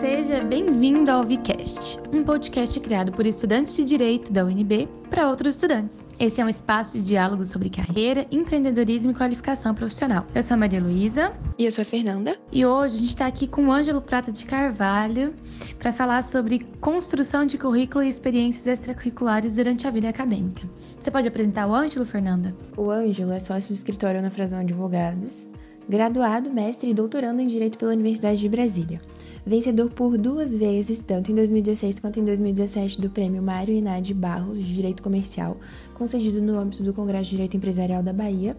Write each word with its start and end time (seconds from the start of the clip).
Seja 0.00 0.44
bem-vindo 0.44 1.10
ao 1.10 1.24
Vicast, 1.24 1.98
um 2.12 2.22
podcast 2.22 2.78
criado 2.78 3.10
por 3.10 3.26
estudantes 3.26 3.74
de 3.74 3.84
Direito 3.84 4.32
da 4.32 4.44
UNB 4.44 4.88
para 5.10 5.28
outros 5.28 5.56
estudantes. 5.56 6.06
Esse 6.20 6.40
é 6.40 6.44
um 6.44 6.48
espaço 6.48 6.98
de 6.98 7.02
diálogo 7.02 7.44
sobre 7.44 7.68
carreira, 7.68 8.24
empreendedorismo 8.30 9.10
e 9.10 9.14
qualificação 9.14 9.74
profissional. 9.74 10.24
Eu 10.32 10.42
sou 10.44 10.54
a 10.54 10.58
Maria 10.58 10.80
Luísa. 10.80 11.32
E 11.58 11.64
eu 11.64 11.72
sou 11.72 11.82
a 11.82 11.84
Fernanda. 11.84 12.38
E 12.52 12.64
hoje 12.64 12.94
a 12.94 12.98
gente 12.98 13.08
está 13.08 13.26
aqui 13.26 13.48
com 13.48 13.66
o 13.66 13.72
Ângelo 13.72 14.00
Prata 14.00 14.30
de 14.30 14.46
Carvalho 14.46 15.34
para 15.80 15.92
falar 15.92 16.22
sobre 16.22 16.60
construção 16.80 17.44
de 17.44 17.58
currículo 17.58 18.04
e 18.04 18.08
experiências 18.08 18.68
extracurriculares 18.68 19.56
durante 19.56 19.88
a 19.88 19.90
vida 19.90 20.08
acadêmica. 20.08 20.62
Você 20.96 21.10
pode 21.10 21.26
apresentar 21.26 21.66
o 21.66 21.74
Ângelo, 21.74 22.04
Fernanda? 22.04 22.54
O 22.76 22.88
Ângelo 22.88 23.32
é 23.32 23.40
sócio 23.40 23.74
do 23.74 23.76
escritório 23.76 24.22
na 24.22 24.30
Frazão 24.30 24.60
Advogados, 24.60 25.50
graduado, 25.88 26.52
mestre 26.52 26.90
e 26.90 26.94
doutorando 26.94 27.42
em 27.42 27.48
Direito 27.48 27.76
pela 27.76 27.92
Universidade 27.92 28.38
de 28.38 28.48
Brasília. 28.48 29.00
Vencedor 29.48 29.88
por 29.88 30.18
duas 30.18 30.54
vezes, 30.54 30.98
tanto 30.98 31.32
em 31.32 31.34
2016 31.34 32.00
quanto 32.00 32.20
em 32.20 32.24
2017, 32.26 33.00
do 33.00 33.08
Prêmio 33.08 33.42
Mário 33.42 33.74
Inade 33.74 34.12
Barros 34.12 34.58
de 34.58 34.74
Direito 34.74 35.02
Comercial, 35.02 35.56
concedido 35.94 36.42
no 36.42 36.58
âmbito 36.58 36.82
do 36.82 36.92
Congresso 36.92 37.30
de 37.30 37.36
Direito 37.36 37.56
Empresarial 37.56 38.02
da 38.02 38.12
Bahia, 38.12 38.54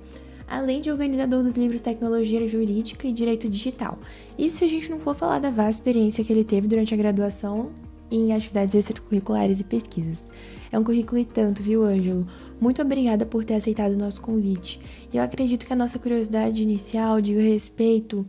além 0.48 0.82
de 0.82 0.90
organizador 0.90 1.44
dos 1.44 1.54
livros 1.56 1.80
Tecnologia 1.80 2.48
Jurídica 2.48 3.08
e 3.08 3.14
Direito 3.14 3.48
Digital. 3.48 4.00
Isso 4.36 4.58
se 4.58 4.66
a 4.66 4.68
gente 4.68 4.90
não 4.90 5.00
for 5.00 5.14
falar 5.14 5.38
da 5.38 5.52
vasta 5.52 5.80
experiência 5.80 6.24
que 6.24 6.34
ele 6.34 6.44
teve 6.44 6.68
durante 6.68 6.92
a 6.92 6.98
graduação 6.98 7.70
em 8.10 8.34
atividades 8.34 8.74
extracurriculares 8.74 9.60
e 9.60 9.64
pesquisas. 9.64 10.28
É 10.72 10.80
um 10.80 10.84
currículo 10.84 11.22
e 11.22 11.26
tanto, 11.26 11.62
viu, 11.62 11.84
Ângelo? 11.84 12.26
Muito 12.60 12.82
obrigada 12.82 13.28
por 13.28 13.46
ter 13.46 13.54
aceitado 13.54 13.94
o 13.94 13.98
nosso 13.98 14.20
convite. 14.22 14.82
Eu 15.14 15.22
acredito 15.22 15.68
que 15.68 15.74
a 15.74 15.76
nossa 15.76 16.00
curiosidade 16.00 16.64
inicial 16.64 17.22
diga 17.22 17.44
respeito 17.44 18.26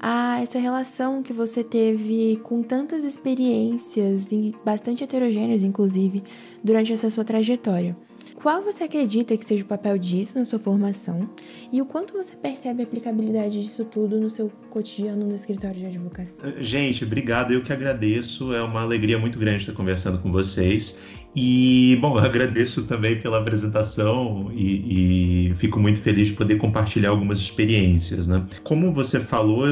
a 0.00 0.40
essa 0.42 0.58
relação 0.58 1.22
que 1.22 1.32
você 1.32 1.64
teve 1.64 2.38
com 2.42 2.62
tantas 2.62 3.04
experiências, 3.04 4.28
bastante 4.64 5.02
heterogêneas, 5.02 5.62
inclusive, 5.62 6.22
durante 6.62 6.92
essa 6.92 7.10
sua 7.10 7.24
trajetória. 7.24 7.96
Qual 8.34 8.62
você 8.62 8.84
acredita 8.84 9.36
que 9.36 9.44
seja 9.44 9.64
o 9.64 9.66
papel 9.66 9.96
disso 9.96 10.38
na 10.38 10.44
sua 10.44 10.58
formação 10.58 11.28
e 11.72 11.80
o 11.80 11.86
quanto 11.86 12.12
você 12.12 12.36
percebe 12.36 12.82
a 12.82 12.84
aplicabilidade 12.84 13.60
disso 13.60 13.84
tudo 13.84 14.20
no 14.20 14.28
seu 14.28 14.50
cotidiano 14.68 15.26
no 15.26 15.34
escritório 15.34 15.76
de 15.76 15.86
advocacia? 15.86 16.62
Gente, 16.62 17.04
obrigado, 17.04 17.52
eu 17.52 17.62
que 17.62 17.72
agradeço. 17.72 18.52
É 18.52 18.62
uma 18.62 18.82
alegria 18.82 19.18
muito 19.18 19.38
grande 19.38 19.62
estar 19.62 19.72
conversando 19.72 20.18
com 20.18 20.30
vocês. 20.30 21.00
E, 21.38 21.98
bom, 22.00 22.18
eu 22.18 22.24
agradeço 22.24 22.84
também 22.84 23.20
pela 23.20 23.38
apresentação 23.38 24.50
e, 24.54 25.50
e, 25.50 25.54
fico 25.56 25.78
muito 25.78 26.00
feliz 26.00 26.28
de 26.28 26.32
poder 26.32 26.56
compartilhar 26.56 27.10
algumas 27.10 27.38
experiências, 27.38 28.26
né? 28.26 28.42
Como 28.64 28.90
você 28.90 29.20
falou, 29.20 29.66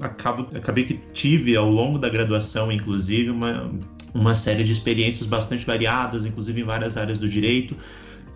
acabo, 0.00 0.48
acabei 0.56 0.82
que 0.82 0.94
tive 1.12 1.56
ao 1.56 1.70
longo 1.70 2.00
da 2.00 2.08
graduação, 2.08 2.72
inclusive, 2.72 3.30
uma, 3.30 3.70
uma 4.12 4.34
série 4.34 4.64
de 4.64 4.72
experiências 4.72 5.24
bastante 5.24 5.64
variadas, 5.64 6.26
inclusive 6.26 6.60
em 6.60 6.64
várias 6.64 6.96
áreas 6.96 7.16
do 7.16 7.28
direito, 7.28 7.76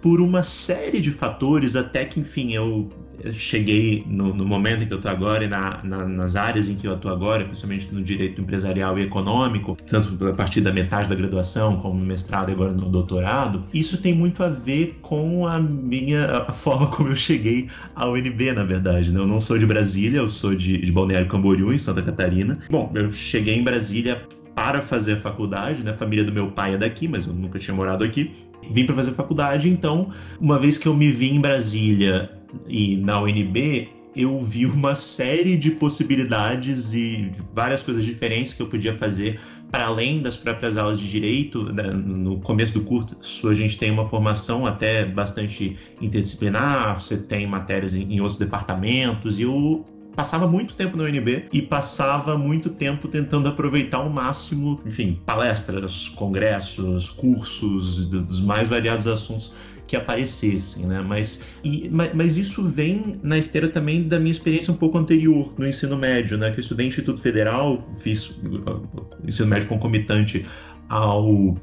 por 0.01 0.21
uma 0.21 0.43
série 0.43 1.01
de 1.01 1.11
fatores, 1.11 1.77
até 1.77 2.05
que, 2.05 2.21
enfim, 2.21 2.53
eu 2.53 2.89
cheguei 3.33 4.05
no, 4.07 4.33
no 4.33 4.47
momento 4.47 4.85
em 4.85 4.87
que 4.87 4.93
eu 4.93 4.99
estou 4.99 5.11
agora 5.11 5.45
e 5.45 5.49
na, 5.49 5.83
na, 5.83 6.07
nas 6.07 6.37
áreas 6.37 6.69
em 6.69 6.77
que 6.77 6.87
eu 6.87 6.95
estou 6.95 7.11
agora, 7.11 7.45
principalmente 7.45 7.93
no 7.93 8.03
direito 8.03 8.41
empresarial 8.41 8.99
e 8.99 9.03
econômico, 9.03 9.77
tanto 9.87 10.25
a 10.27 10.33
partir 10.33 10.61
da 10.61 10.73
metade 10.73 11.09
da 11.09 11.15
graduação, 11.15 11.79
como 11.79 11.95
mestrado 12.01 12.51
e 12.51 12.53
agora 12.53 12.73
no 12.73 12.89
doutorado, 12.89 13.65
isso 13.75 14.01
tem 14.01 14.15
muito 14.15 14.43
a 14.43 14.49
ver 14.49 14.99
com 15.03 15.47
a 15.47 15.59
minha 15.59 16.45
a 16.49 16.53
forma 16.53 16.87
como 16.89 17.09
eu 17.09 17.17
cheguei 17.17 17.69
à 17.95 18.09
UNB, 18.09 18.53
na 18.53 18.65
verdade. 18.65 19.12
Né? 19.12 19.21
Eu 19.21 19.27
não 19.27 19.41
sou 19.41 19.59
de 19.59 19.67
Brasília, 19.67 20.19
eu 20.19 20.29
sou 20.29 20.55
de, 20.55 20.79
de 20.79 20.93
Balneário 20.93 21.27
Camboriú, 21.29 21.73
em 21.73 21.79
Santa 21.79 22.03
Catarina. 22.03 22.59
Bom, 22.71 22.91
eu 22.95 23.12
cheguei 23.12 23.57
em 23.57 23.65
Brasília 23.65 24.23
para 24.59 24.83
fazer 24.83 25.12
a 25.12 25.17
faculdade, 25.17 25.84
né? 25.84 25.92
A 25.92 25.97
família 25.97 26.25
do 26.25 26.33
meu 26.33 26.51
pai 26.51 26.75
é 26.75 26.77
daqui, 26.77 27.06
mas 27.06 27.28
eu 27.28 27.33
nunca 27.33 27.61
tinha 27.61 27.73
morado 27.73 28.03
aqui. 28.03 28.33
Vim 28.72 28.84
para 28.84 28.94
fazer 28.97 29.12
faculdade, 29.12 29.69
então, 29.69 30.10
uma 30.41 30.59
vez 30.59 30.77
que 30.77 30.88
eu 30.88 30.97
me 30.97 31.12
vi 31.12 31.31
em 31.31 31.41
Brasília 31.41 32.28
e 32.66 32.97
na 32.97 33.22
UNB, 33.22 33.88
eu 34.16 34.41
vi 34.41 34.66
uma 34.66 34.97
série 34.97 35.56
de 35.56 35.71
possibilidades 35.71 36.93
e 36.93 37.31
várias 37.55 37.84
coisas 37.84 38.05
diferentes 38.05 38.53
que 38.53 38.60
eu 38.60 38.66
podia 38.66 38.93
fazer 38.93 39.38
para 39.71 39.87
além 39.87 40.21
das 40.21 40.37
próprias 40.37 40.77
aulas 40.77 40.99
de 40.99 41.09
direito. 41.09 41.72
Né? 41.72 41.84
No 41.84 42.41
começo 42.41 42.75
do 42.75 42.81
curso, 42.81 43.49
a 43.49 43.54
gente 43.54 43.78
tem 43.78 43.93
uma 43.93 44.06
formação 44.06 44.66
até 44.66 45.04
bastante 45.04 45.77
interdisciplinar, 46.00 47.00
você 47.00 47.16
tem 47.16 47.47
matérias 47.47 47.94
em, 47.94 48.19
outros 48.19 48.38
departamentos, 48.38 49.38
e 49.38 49.43
eu 49.43 49.84
passava 50.19 50.49
muito 50.49 50.75
tempo 50.75 50.97
na 50.97 51.05
UNB 51.05 51.45
e 51.53 51.62
passava 51.62 52.37
muito 52.37 52.71
tempo 52.71 53.06
tentando 53.06 53.49
aproveitar 53.49 53.99
ao 53.99 54.11
máximo, 54.11 54.81
enfim, 54.84 55.17
palestras, 55.25 56.09
congressos, 56.09 57.09
cursos 57.09 58.09
dos 58.09 58.41
mais 58.41 58.67
variados 58.67 59.07
assuntos 59.07 59.55
que 59.87 59.95
aparecessem, 59.95 60.87
né? 60.87 61.01
Mas, 61.07 61.45
e, 61.62 61.89
mas, 61.89 62.37
isso 62.37 62.67
vem 62.67 63.21
na 63.23 63.39
esteira 63.39 63.69
também 63.69 64.09
da 64.09 64.19
minha 64.19 64.33
experiência 64.33 64.73
um 64.73 64.77
pouco 64.77 64.99
anterior 64.99 65.55
no 65.57 65.65
ensino 65.65 65.97
médio, 65.97 66.37
né? 66.37 66.51
Que 66.51 66.59
eu 66.59 66.62
estudei 66.62 66.87
em 66.87 66.89
Instituto 66.89 67.21
Federal, 67.21 67.89
fiz 68.01 68.31
uh, 68.31 68.83
ensino 69.25 69.47
médio 69.47 69.69
concomitante 69.69 70.45
ao 70.89 71.57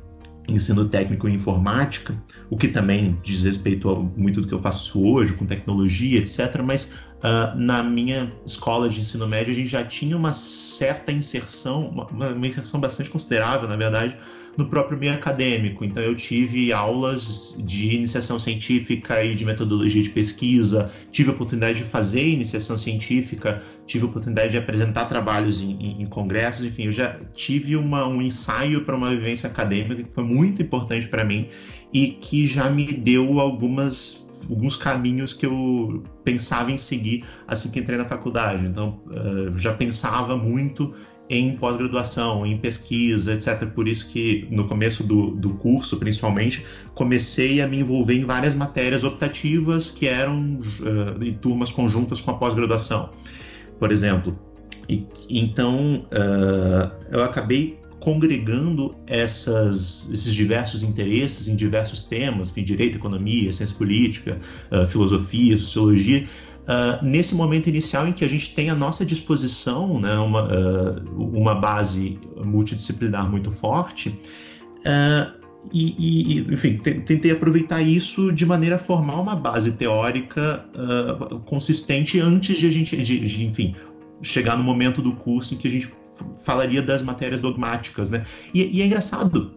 ensino 0.47 0.85
técnico 0.85 1.27
em 1.27 1.33
informática, 1.35 2.15
o 2.49 2.57
que 2.57 2.67
também 2.67 3.17
diz 3.23 3.43
respeito 3.43 3.89
a 3.89 3.99
muito 3.99 4.41
do 4.41 4.47
que 4.47 4.53
eu 4.53 4.59
faço 4.59 5.03
hoje, 5.03 5.33
com 5.33 5.45
tecnologia, 5.45 6.19
etc. 6.19 6.61
Mas 6.63 6.93
uh, 7.19 7.57
na 7.57 7.83
minha 7.83 8.31
escola 8.45 8.87
de 8.87 8.99
ensino 8.99 9.27
médio 9.27 9.51
a 9.51 9.55
gente 9.55 9.67
já 9.67 9.83
tinha 9.83 10.15
uma 10.15 10.33
certa 10.33 11.11
inserção, 11.11 11.89
uma, 11.89 12.07
uma 12.07 12.47
inserção 12.47 12.79
bastante 12.79 13.09
considerável, 13.09 13.67
na 13.67 13.75
verdade, 13.75 14.17
no 14.57 14.67
próprio 14.67 14.97
meio 14.97 15.13
acadêmico. 15.13 15.83
Então 15.83 16.01
eu 16.01 16.15
tive 16.15 16.71
aulas 16.71 17.55
de 17.59 17.95
iniciação 17.95 18.39
científica 18.39 19.23
e 19.23 19.35
de 19.35 19.45
metodologia 19.45 20.01
de 20.01 20.09
pesquisa, 20.09 20.91
tive 21.11 21.29
a 21.29 21.33
oportunidade 21.33 21.79
de 21.79 21.83
fazer 21.83 22.27
iniciação 22.27 22.77
científica, 22.77 23.61
tive 23.85 24.05
a 24.05 24.07
oportunidade 24.07 24.51
de 24.51 24.57
apresentar 24.57 25.05
trabalhos 25.05 25.59
em, 25.59 25.71
em, 25.71 26.01
em 26.01 26.05
congressos, 26.05 26.63
enfim, 26.63 26.85
eu 26.85 26.91
já 26.91 27.19
tive 27.33 27.75
uma, 27.75 28.07
um 28.07 28.21
ensaio 28.21 28.81
para 28.81 28.95
uma 28.95 29.09
vivência 29.09 29.49
acadêmica 29.49 30.03
que 30.03 30.11
foi 30.11 30.23
muito 30.23 30.61
importante 30.61 31.07
para 31.07 31.23
mim 31.23 31.49
e 31.93 32.07
que 32.11 32.47
já 32.47 32.69
me 32.69 32.85
deu 32.91 33.39
algumas 33.39 34.25
alguns 34.49 34.75
caminhos 34.75 35.33
que 35.33 35.45
eu 35.45 36.03
pensava 36.23 36.71
em 36.71 36.77
seguir 36.77 37.23
assim 37.47 37.71
que 37.71 37.79
entrei 37.79 37.97
na 37.97 38.05
faculdade. 38.05 38.65
Então, 38.65 39.01
uh, 39.07 39.57
já 39.57 39.73
pensava 39.73 40.37
muito 40.37 40.93
em 41.29 41.57
pós-graduação, 41.57 42.45
em 42.45 42.57
pesquisa, 42.57 43.33
etc. 43.33 43.65
Por 43.67 43.87
isso 43.87 44.09
que 44.09 44.47
no 44.51 44.67
começo 44.67 45.03
do, 45.03 45.31
do 45.31 45.51
curso, 45.55 45.97
principalmente, 45.97 46.65
comecei 46.93 47.61
a 47.61 47.67
me 47.67 47.79
envolver 47.79 48.15
em 48.15 48.25
várias 48.25 48.53
matérias 48.53 49.03
optativas 49.03 49.89
que 49.89 50.07
eram 50.07 50.57
uh, 50.59 51.23
em 51.23 51.33
turmas 51.33 51.69
conjuntas 51.69 52.19
com 52.19 52.31
a 52.31 52.35
pós-graduação, 52.35 53.09
por 53.79 53.91
exemplo. 53.91 54.37
E, 54.87 55.05
então, 55.29 56.05
uh, 56.11 56.91
eu 57.09 57.23
acabei 57.23 57.79
congregando 57.99 58.95
essas, 59.07 60.07
esses 60.11 60.31
diversos 60.31 60.83
interesses 60.83 61.47
em 61.47 61.55
diversos 61.55 62.03
temas, 62.03 62.53
direito, 62.53 62.97
economia, 62.97 63.51
ciência 63.51 63.75
política, 63.75 64.39
uh, 64.71 64.85
filosofia, 64.85 65.57
sociologia, 65.57 66.27
uh, 66.65 67.03
nesse 67.03 67.35
momento 67.35 67.67
inicial 67.67 68.07
em 68.07 68.13
que 68.13 68.23
a 68.23 68.27
gente 68.27 68.53
tem 68.53 68.69
à 68.69 68.75
nossa 68.75 69.05
disposição 69.05 69.99
né, 69.99 70.15
uma, 70.15 70.43
uh, 70.43 71.37
uma 71.37 71.55
base 71.55 72.19
multidisciplinar 72.43 73.29
muito 73.29 73.51
forte, 73.51 74.09
uh, 74.79 75.45
e, 75.73 76.37
e, 76.37 76.53
enfim, 76.53 76.77
tentei 76.77 77.31
aproveitar 77.31 77.81
isso 77.81 78.31
de 78.31 78.45
maneira 78.45 78.75
a 78.75 78.79
formar 78.79 79.19
uma 79.19 79.35
base 79.35 79.71
teórica 79.71 80.63
consistente 81.45 82.19
antes 82.19 82.59
de 82.59 82.67
a 82.67 82.69
gente, 82.69 82.95
de, 82.95 83.19
de, 83.19 83.45
enfim, 83.47 83.73
chegar 84.21 84.59
no 84.59 84.63
momento 84.63 85.01
do 85.01 85.13
curso 85.15 85.55
em 85.55 85.57
que 85.57 85.67
a 85.67 85.71
gente 85.71 85.91
falaria 86.43 86.83
das 86.83 87.01
matérias 87.01 87.39
dogmáticas, 87.39 88.11
né? 88.11 88.23
E, 88.53 88.77
e 88.77 88.81
é 88.83 88.85
engraçado 88.85 89.53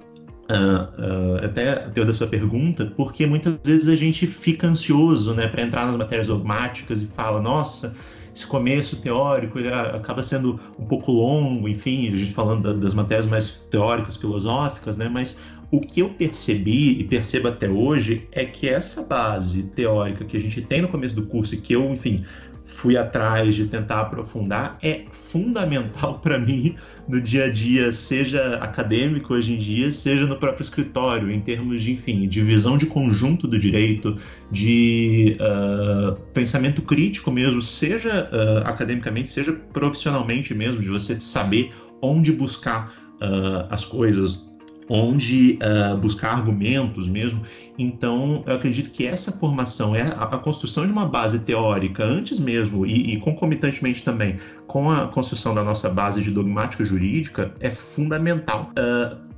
Uh, 0.50 1.42
uh, 1.42 1.44
até 1.44 1.84
a 1.84 2.04
da 2.04 2.12
sua 2.12 2.26
pergunta, 2.26 2.90
porque 2.96 3.26
muitas 3.26 3.58
vezes 3.62 3.86
a 3.86 3.94
gente 3.94 4.26
fica 4.26 4.66
ansioso 4.66 5.34
né, 5.34 5.46
para 5.46 5.62
entrar 5.62 5.84
nas 5.86 5.94
matérias 5.94 6.28
dogmáticas 6.28 7.02
e 7.02 7.06
fala, 7.06 7.38
nossa, 7.38 7.94
esse 8.34 8.46
começo 8.46 8.96
teórico 8.96 9.58
ele 9.58 9.68
acaba 9.68 10.22
sendo 10.22 10.58
um 10.78 10.86
pouco 10.86 11.12
longo, 11.12 11.68
enfim, 11.68 12.10
a 12.10 12.16
gente 12.16 12.32
falando 12.32 12.62
da, 12.62 12.72
das 12.72 12.94
matérias 12.94 13.26
mais 13.26 13.50
teóricas, 13.70 14.16
filosóficas, 14.16 14.96
né, 14.96 15.06
mas 15.06 15.38
o 15.70 15.80
que 15.80 16.00
eu 16.00 16.10
percebi 16.10 16.98
e 16.98 17.04
percebo 17.04 17.48
até 17.48 17.68
hoje 17.68 18.26
é 18.32 18.44
que 18.44 18.66
essa 18.66 19.02
base 19.02 19.64
teórica 19.64 20.24
que 20.24 20.36
a 20.36 20.40
gente 20.40 20.62
tem 20.62 20.80
no 20.80 20.88
começo 20.88 21.14
do 21.14 21.26
curso 21.26 21.54
e 21.54 21.58
que 21.58 21.74
eu, 21.74 21.92
enfim, 21.92 22.24
fui 22.68 22.96
atrás 22.96 23.54
de 23.54 23.66
tentar 23.66 24.02
aprofundar 24.02 24.78
é 24.82 25.04
fundamental 25.10 26.20
para 26.20 26.38
mim 26.38 26.76
no 27.08 27.20
dia 27.20 27.46
a 27.46 27.50
dia, 27.50 27.90
seja 27.90 28.56
acadêmico 28.56 29.34
hoje 29.34 29.54
em 29.54 29.58
dia, 29.58 29.90
seja 29.90 30.26
no 30.26 30.36
próprio 30.36 30.62
escritório, 30.62 31.30
em 31.30 31.40
termos 31.40 31.82
de, 31.82 31.92
enfim, 31.92 32.28
de 32.28 32.40
visão 32.42 32.76
de 32.76 32.86
conjunto 32.86 33.48
do 33.48 33.58
direito, 33.58 34.16
de 34.50 35.36
uh, 35.40 36.14
pensamento 36.32 36.82
crítico 36.82 37.32
mesmo, 37.32 37.60
seja 37.62 38.28
uh, 38.30 38.68
academicamente, 38.68 39.30
seja 39.30 39.52
profissionalmente 39.72 40.54
mesmo, 40.54 40.80
de 40.80 40.88
você 40.88 41.18
saber 41.18 41.72
onde 42.00 42.30
buscar 42.30 42.92
uh, 43.14 43.66
as 43.70 43.84
coisas, 43.84 44.46
onde 44.88 45.58
buscar 46.00 46.32
argumentos 46.32 47.06
mesmo. 47.08 47.42
Então, 47.78 48.42
eu 48.44 48.56
acredito 48.56 48.90
que 48.90 49.06
essa 49.06 49.30
formação, 49.30 49.94
é 49.94 50.02
a, 50.02 50.26
construção 50.38 50.84
de 50.84 50.90
uma 50.90 51.06
base 51.06 51.38
teórica, 51.38 52.04
antes 52.04 52.40
mesmo, 52.40 52.84
e, 52.84 53.14
e, 53.14 53.20
concomitantemente 53.20 54.02
também 54.02 54.36
com 54.66 54.90
a 54.90 55.06
construção 55.06 55.54
da 55.54 55.62
nossa 55.62 55.88
base 55.88 56.20
de 56.20 56.32
dogmática 56.32 56.84
jurídica, 56.84 57.54
é 57.60 57.70
fundamental. 57.70 58.72
Uh, 58.76 59.28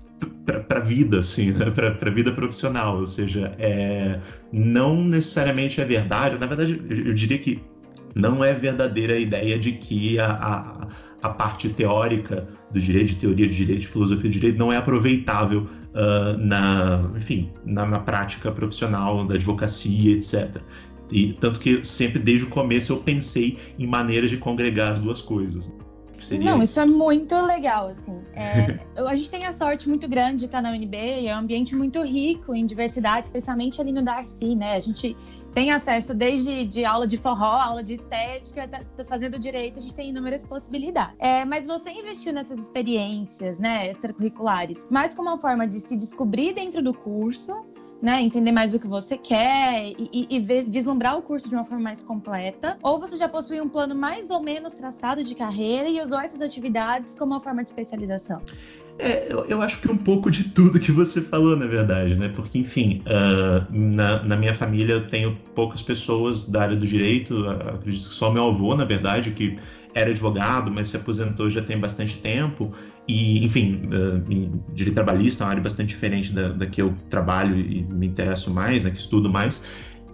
para 0.67 0.79
a 0.79 0.83
vida, 0.83 1.21
assim, 1.21 1.53
né? 1.53 1.71
para 1.71 2.11
a 2.11 2.13
vida 2.13 2.33
profissional, 2.33 2.99
ou 2.99 3.07
seja, 3.07 3.55
é, 3.59 4.21
não 4.53 5.03
necessariamente 5.03 5.81
é 5.81 5.85
verdade, 5.85 6.39
na 6.39 6.47
verdade, 6.47 6.81
eu 6.89 7.15
diria 7.15 7.39
que 7.39 7.63
não 8.15 8.45
é 8.45 8.53
verdadeira 8.53 9.15
a 9.15 9.19
ideia 9.19 9.59
de 9.59 9.73
que 9.73 10.19
a, 10.19 10.31
a, 10.31 10.89
a 11.23 11.29
parte 11.31 11.69
teórica 11.69 12.49
do 12.71 12.81
direito, 12.81 13.09
de 13.09 13.17
teoria 13.17 13.47
de 13.47 13.55
direito, 13.55 13.81
de 13.81 13.87
filosofia 13.87 14.29
de 14.29 14.39
direito, 14.39 14.59
não 14.59 14.73
é 14.73 14.77
aproveitável 14.77 15.69
uh, 15.95 16.37
na, 16.39 17.11
enfim, 17.17 17.51
na, 17.65 17.87
na, 17.87 18.01
prática 18.01 18.51
profissional 18.51 19.25
da 19.25 19.35
advocacia, 19.35 20.15
etc. 20.15 20.61
E 21.11 21.33
tanto 21.35 21.59
que 21.59 21.85
sempre 21.85 22.19
desde 22.19 22.47
o 22.47 22.51
começo 22.51 22.93
eu 22.93 22.99
pensei 22.99 23.59
em 23.79 23.87
maneiras 23.87 24.31
de 24.31 24.37
congregar 24.37 24.93
as 24.93 25.01
duas 25.01 25.21
coisas. 25.21 25.75
Seria... 26.21 26.51
Não, 26.51 26.63
isso 26.63 26.79
é 26.79 26.85
muito 26.85 27.35
legal, 27.47 27.89
assim. 27.89 28.21
É, 28.35 28.79
a 29.03 29.17
gente 29.17 29.31
tem 29.31 29.47
a 29.47 29.53
sorte 29.53 29.89
muito 29.89 30.07
grande 30.07 30.41
de 30.41 30.45
estar 30.45 30.61
na 30.61 30.71
UNB, 30.71 30.95
é 31.27 31.35
um 31.35 31.39
ambiente 31.39 31.75
muito 31.75 32.03
rico 32.03 32.55
em 32.55 32.67
diversidade, 32.67 33.27
especialmente 33.27 33.81
ali 33.81 33.91
no 33.91 34.03
Darcy, 34.03 34.55
né? 34.55 34.75
A 34.75 34.81
gente 34.81 35.17
tem 35.55 35.71
acesso 35.71 36.15
desde 36.15 36.65
de 36.65 36.85
aula 36.85 37.07
de 37.07 37.17
forró, 37.17 37.45
aula 37.45 37.83
de 37.83 37.95
estética, 37.95 38.69
tá, 38.69 38.83
tá 38.97 39.05
fazendo 39.05 39.39
direito, 39.39 39.79
a 39.79 39.83
gente 39.83 39.95
tem 39.95 40.11
inúmeras 40.11 40.45
possibilidades. 40.45 41.15
É, 41.19 41.45
mas 41.45 41.67
você 41.67 41.91
investiu 41.91 42.33
nessas 42.33 42.59
experiências, 42.59 43.59
né, 43.59 43.91
extracurriculares, 43.91 44.87
mais 44.91 45.15
como 45.15 45.29
uma 45.29 45.41
forma 45.41 45.67
de 45.67 45.81
se 45.81 45.97
descobrir 45.97 46.55
dentro 46.55 46.83
do 46.83 46.95
curso, 46.95 47.65
né, 48.03 48.23
entender 48.23 48.53
mais 48.53 48.75
o 48.75 48.81
que 48.81 48.87
você 48.87 49.17
quer 49.17 49.93
e, 49.99 50.11
e, 50.13 50.37
e 50.37 50.41
ver, 50.41 50.65
vislumbrar 50.65 51.19
o 51.19 51.23
curso 51.23 51.49
de 51.49 51.55
uma 51.55 51.65
forma 51.65 51.85
mais 51.85 52.03
completa, 52.03 52.79
ou 52.83 52.99
você 52.99 53.17
já 53.17 53.29
possui 53.29 53.61
um 53.61 53.69
plano 53.69 53.95
mais 53.95 54.31
ou 54.31 54.43
menos 54.43 54.75
traçado 54.75 55.23
de 55.23 55.35
carreira 55.35 55.89
e 55.89 56.01
usou 56.01 56.19
essas 56.19 56.41
atividades 56.41 57.17
como 57.17 57.33
uma 57.33 57.41
forma 57.41 57.63
de 57.63 57.69
especialização? 57.69 58.41
É, 58.99 59.33
eu, 59.33 59.47
eu, 59.47 59.63
acho 59.63 59.81
que 59.81 59.91
um 59.91 59.97
pouco 59.97 60.31
de 60.31 60.45
tudo 60.45 60.79
que 60.79 60.93
você 60.93 61.23
falou, 61.23 61.57
na 61.57 61.67
verdade, 61.67 62.19
né? 62.19 62.29
Porque, 62.29 62.59
enfim, 62.59 63.03
uh, 63.07 63.65
na, 63.71 64.23
na, 64.23 64.37
minha 64.37 64.53
família 64.53 64.93
eu 64.93 65.09
tenho 65.09 65.39
poucas 65.55 65.81
pessoas 65.81 66.45
da 66.45 66.63
área 66.63 66.77
do 66.77 66.87
direito, 66.87 67.49
acredito 67.49 68.09
que 68.09 68.15
só 68.15 68.31
meu 68.31 68.49
avô, 68.49 68.77
na 68.77 68.85
verdade, 68.85 69.31
que 69.31 69.57
era 69.95 70.11
advogado, 70.11 70.71
mas 70.71 70.89
se 70.89 70.97
aposentou 70.97 71.49
já 71.49 71.63
tem 71.63 71.79
bastante 71.79 72.19
tempo. 72.19 72.73
E, 73.11 73.45
enfim, 73.45 73.83
uh, 73.87 74.63
direito 74.73 74.95
trabalhista 74.95 75.43
é 75.43 75.45
uma 75.45 75.51
área 75.51 75.63
bastante 75.63 75.89
diferente 75.89 76.33
da, 76.33 76.51
da 76.51 76.65
que 76.65 76.81
eu 76.81 76.95
trabalho 77.09 77.59
e 77.59 77.83
me 77.83 78.07
interesso 78.07 78.53
mais, 78.53 78.85
né, 78.85 78.93
que 78.93 79.01
estudo 79.01 79.29
mais. 79.29 79.65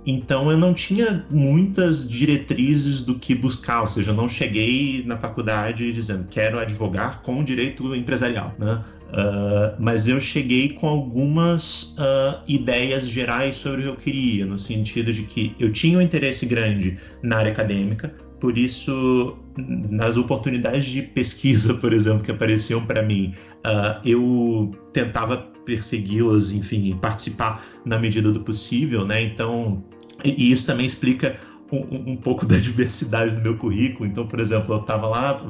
Então 0.07 0.51
eu 0.51 0.57
não 0.57 0.73
tinha 0.73 1.27
muitas 1.29 2.09
diretrizes 2.09 3.03
do 3.03 3.19
que 3.19 3.35
buscar, 3.35 3.83
ou 3.83 3.87
seja, 3.87 4.13
eu 4.13 4.15
não 4.15 4.27
cheguei 4.27 5.03
na 5.05 5.19
faculdade 5.19 5.93
dizendo 5.93 6.27
quero 6.31 6.59
advogar 6.59 7.21
com 7.21 7.45
direito 7.45 7.95
empresarial, 7.95 8.55
né? 8.59 8.83
Uh, 9.09 9.77
mas 9.79 10.09
eu 10.09 10.21
cheguei 10.21 10.71
com 10.71 10.89
algumas 10.89 11.97
uh, 11.99 12.41
ideias 12.49 13.07
gerais 13.07 13.57
sobre 13.57 13.83
o 13.83 13.85
que 13.85 13.89
eu 13.91 13.97
queria, 13.97 14.47
no 14.47 14.59
sentido 14.59 15.13
de 15.13 15.23
que 15.23 15.55
eu 15.61 15.71
tinha 15.71 15.99
um 15.99 16.01
interesse 16.01 16.47
grande 16.47 16.97
na 17.23 17.37
área 17.37 17.53
acadêmica, 17.53 18.15
por 18.41 18.59
isso, 18.59 19.37
nas 19.57 20.17
oportunidades 20.17 20.85
de 20.85 21.03
pesquisa, 21.03 21.75
por 21.75 21.93
exemplo, 21.93 22.23
que 22.23 22.31
apareciam 22.31 22.85
para 22.85 23.03
mim, 23.03 23.33
uh, 23.65 24.01
eu 24.05 24.71
tentava 24.93 25.39
persegui-las, 25.65 26.53
enfim, 26.53 26.97
participar 27.01 27.65
na 27.85 27.99
medida 27.99 28.31
do 28.31 28.41
possível, 28.41 29.05
né? 29.05 29.23
Então, 29.23 29.83
e 30.25 30.51
isso 30.51 30.67
também 30.67 30.87
explica 30.87 31.39
um, 31.73 32.13
um, 32.13 32.17
pouco 32.17 32.47
da 32.47 32.57
diversidade 32.59 33.35
do 33.35 33.41
meu 33.41 33.57
currículo. 33.57 34.09
Então, 34.09 34.27
por 34.27 34.39
exemplo, 34.39 34.75
eu 34.75 34.81
estava 34.81 35.07
lá, 35.07 35.41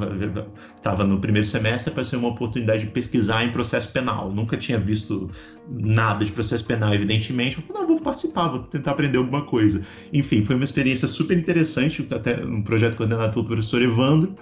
estava 0.77 1.05
no 1.05 1.19
primeiro 1.19 1.47
semestre, 1.47 1.91
apareceu 1.91 2.19
uma 2.19 2.29
oportunidade 2.29 2.85
de 2.85 2.91
pesquisar 2.91 3.45
em 3.45 3.53
processo 3.53 3.91
penal. 3.93 4.31
Nunca 4.33 4.57
tinha 4.57 4.79
visto 4.79 5.31
nada 5.69 6.25
de 6.25 6.33
processo 6.33 6.65
penal, 6.65 6.95
evidentemente. 6.95 7.59
Eu 7.59 7.65
falei, 7.65 7.83
não, 7.83 7.89
vou 7.89 8.01
participar, 8.01 8.49
vou 8.49 8.61
tentar 8.61 8.93
aprender 8.93 9.19
alguma 9.19 9.43
coisa. 9.43 9.85
Enfim, 10.13 10.45
foi 10.45 10.55
uma 10.55 10.65
experiência 10.65 11.07
super 11.09 11.37
interessante, 11.37 12.07
até 12.11 12.45
um 12.45 12.63
projeto 12.63 12.97
coordenado 12.97 13.33
pelo 13.33 13.45
professor 13.45 13.83
Evandro 13.83 14.35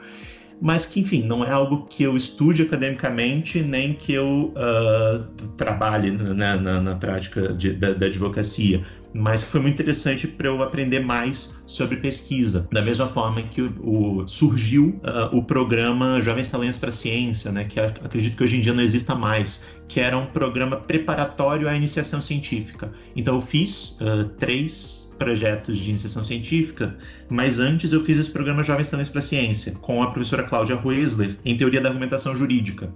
mas 0.61 0.87
que, 0.87 1.01
enfim, 1.01 1.23
não 1.23 1.45
é 1.45 1.51
algo 1.51 1.87
que 1.87 2.03
eu 2.03 2.17
estude 2.17 2.63
academicamente, 2.63 3.61
nem 3.61 3.93
que 3.93 4.13
eu 4.13 4.53
uh, 4.55 5.49
trabalhe 5.57 6.11
na, 6.11 6.57
na, 6.57 6.81
na 6.81 6.95
prática 6.95 7.53
de, 7.53 7.73
da, 7.73 7.93
da, 7.93 8.07
advocacia, 8.07 8.83
mas 9.13 9.45
que 9.45 9.51
foi 9.51 9.61
muito 9.61 9.75
interessante 9.75 10.27
para 10.27 10.49
eu 10.49 10.63
aprender 10.63 11.01
mais 11.01 11.55
sobre 11.67 11.97
pesquisa. 11.97 12.69
Da 12.73 12.83
mesma 12.83 13.07
forma 13.07 13.43
que 13.43 13.63
o, 13.63 14.21
o 14.23 14.29
surgiu 14.29 15.01
uh, 15.03 15.37
o 15.37 15.45
programa 15.45 16.21
Jovens 16.21 16.51
Talentos 16.51 16.79
para 16.79 16.89
a 16.89 16.93
Ciência, 16.93 17.53
né, 17.53 17.65
que 17.65 17.79
acredito 17.79 18.37
que 18.37 18.43
hoje 18.43 18.57
em 18.57 18.61
dia 18.61 18.73
não 18.73 18.83
exista 18.83 19.15
mais, 19.15 19.65
que 19.87 20.01
era 20.01 20.17
um 20.17 20.27
programa 20.27 20.77
preparatório 20.77 21.69
à 21.69 21.75
iniciação 21.75 22.21
científica. 22.21 22.91
Então 23.15 23.35
eu 23.35 23.41
fiz 23.41 23.99
uh, 24.01 24.25
três 24.39 25.04
projetos 25.19 25.79
de 25.79 25.91
iniciação 25.91 26.23
científica, 26.25 26.97
mas 27.29 27.61
antes 27.61 27.93
eu 27.93 28.05
fiz 28.05 28.19
esse 28.19 28.31
programa 28.31 28.63
Jovens 28.63 28.89
Talentos 28.89 29.11
para 29.11 29.21
a 29.21 29.23
Ciência, 29.23 29.73
com 29.81 30.03
a 30.03 30.11
professora 30.11 30.43
Cláudia 30.43 30.77
Ruesler, 30.77 31.37
em 31.45 31.57
Teoria 31.57 31.81
da 31.81 31.89
Argumentação 31.89 32.37
Jurídica, 32.37 32.93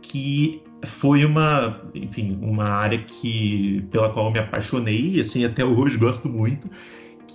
que 0.00 0.62
foi 0.84 1.24
uma, 1.24 1.80
enfim, 1.94 2.38
uma 2.42 2.64
área 2.64 2.98
que 2.98 3.84
pela 3.90 4.10
qual 4.12 4.26
eu 4.26 4.32
me 4.32 4.38
apaixonei, 4.38 5.20
assim, 5.20 5.44
até 5.44 5.64
hoje 5.64 5.96
gosto 5.96 6.28
muito, 6.28 6.68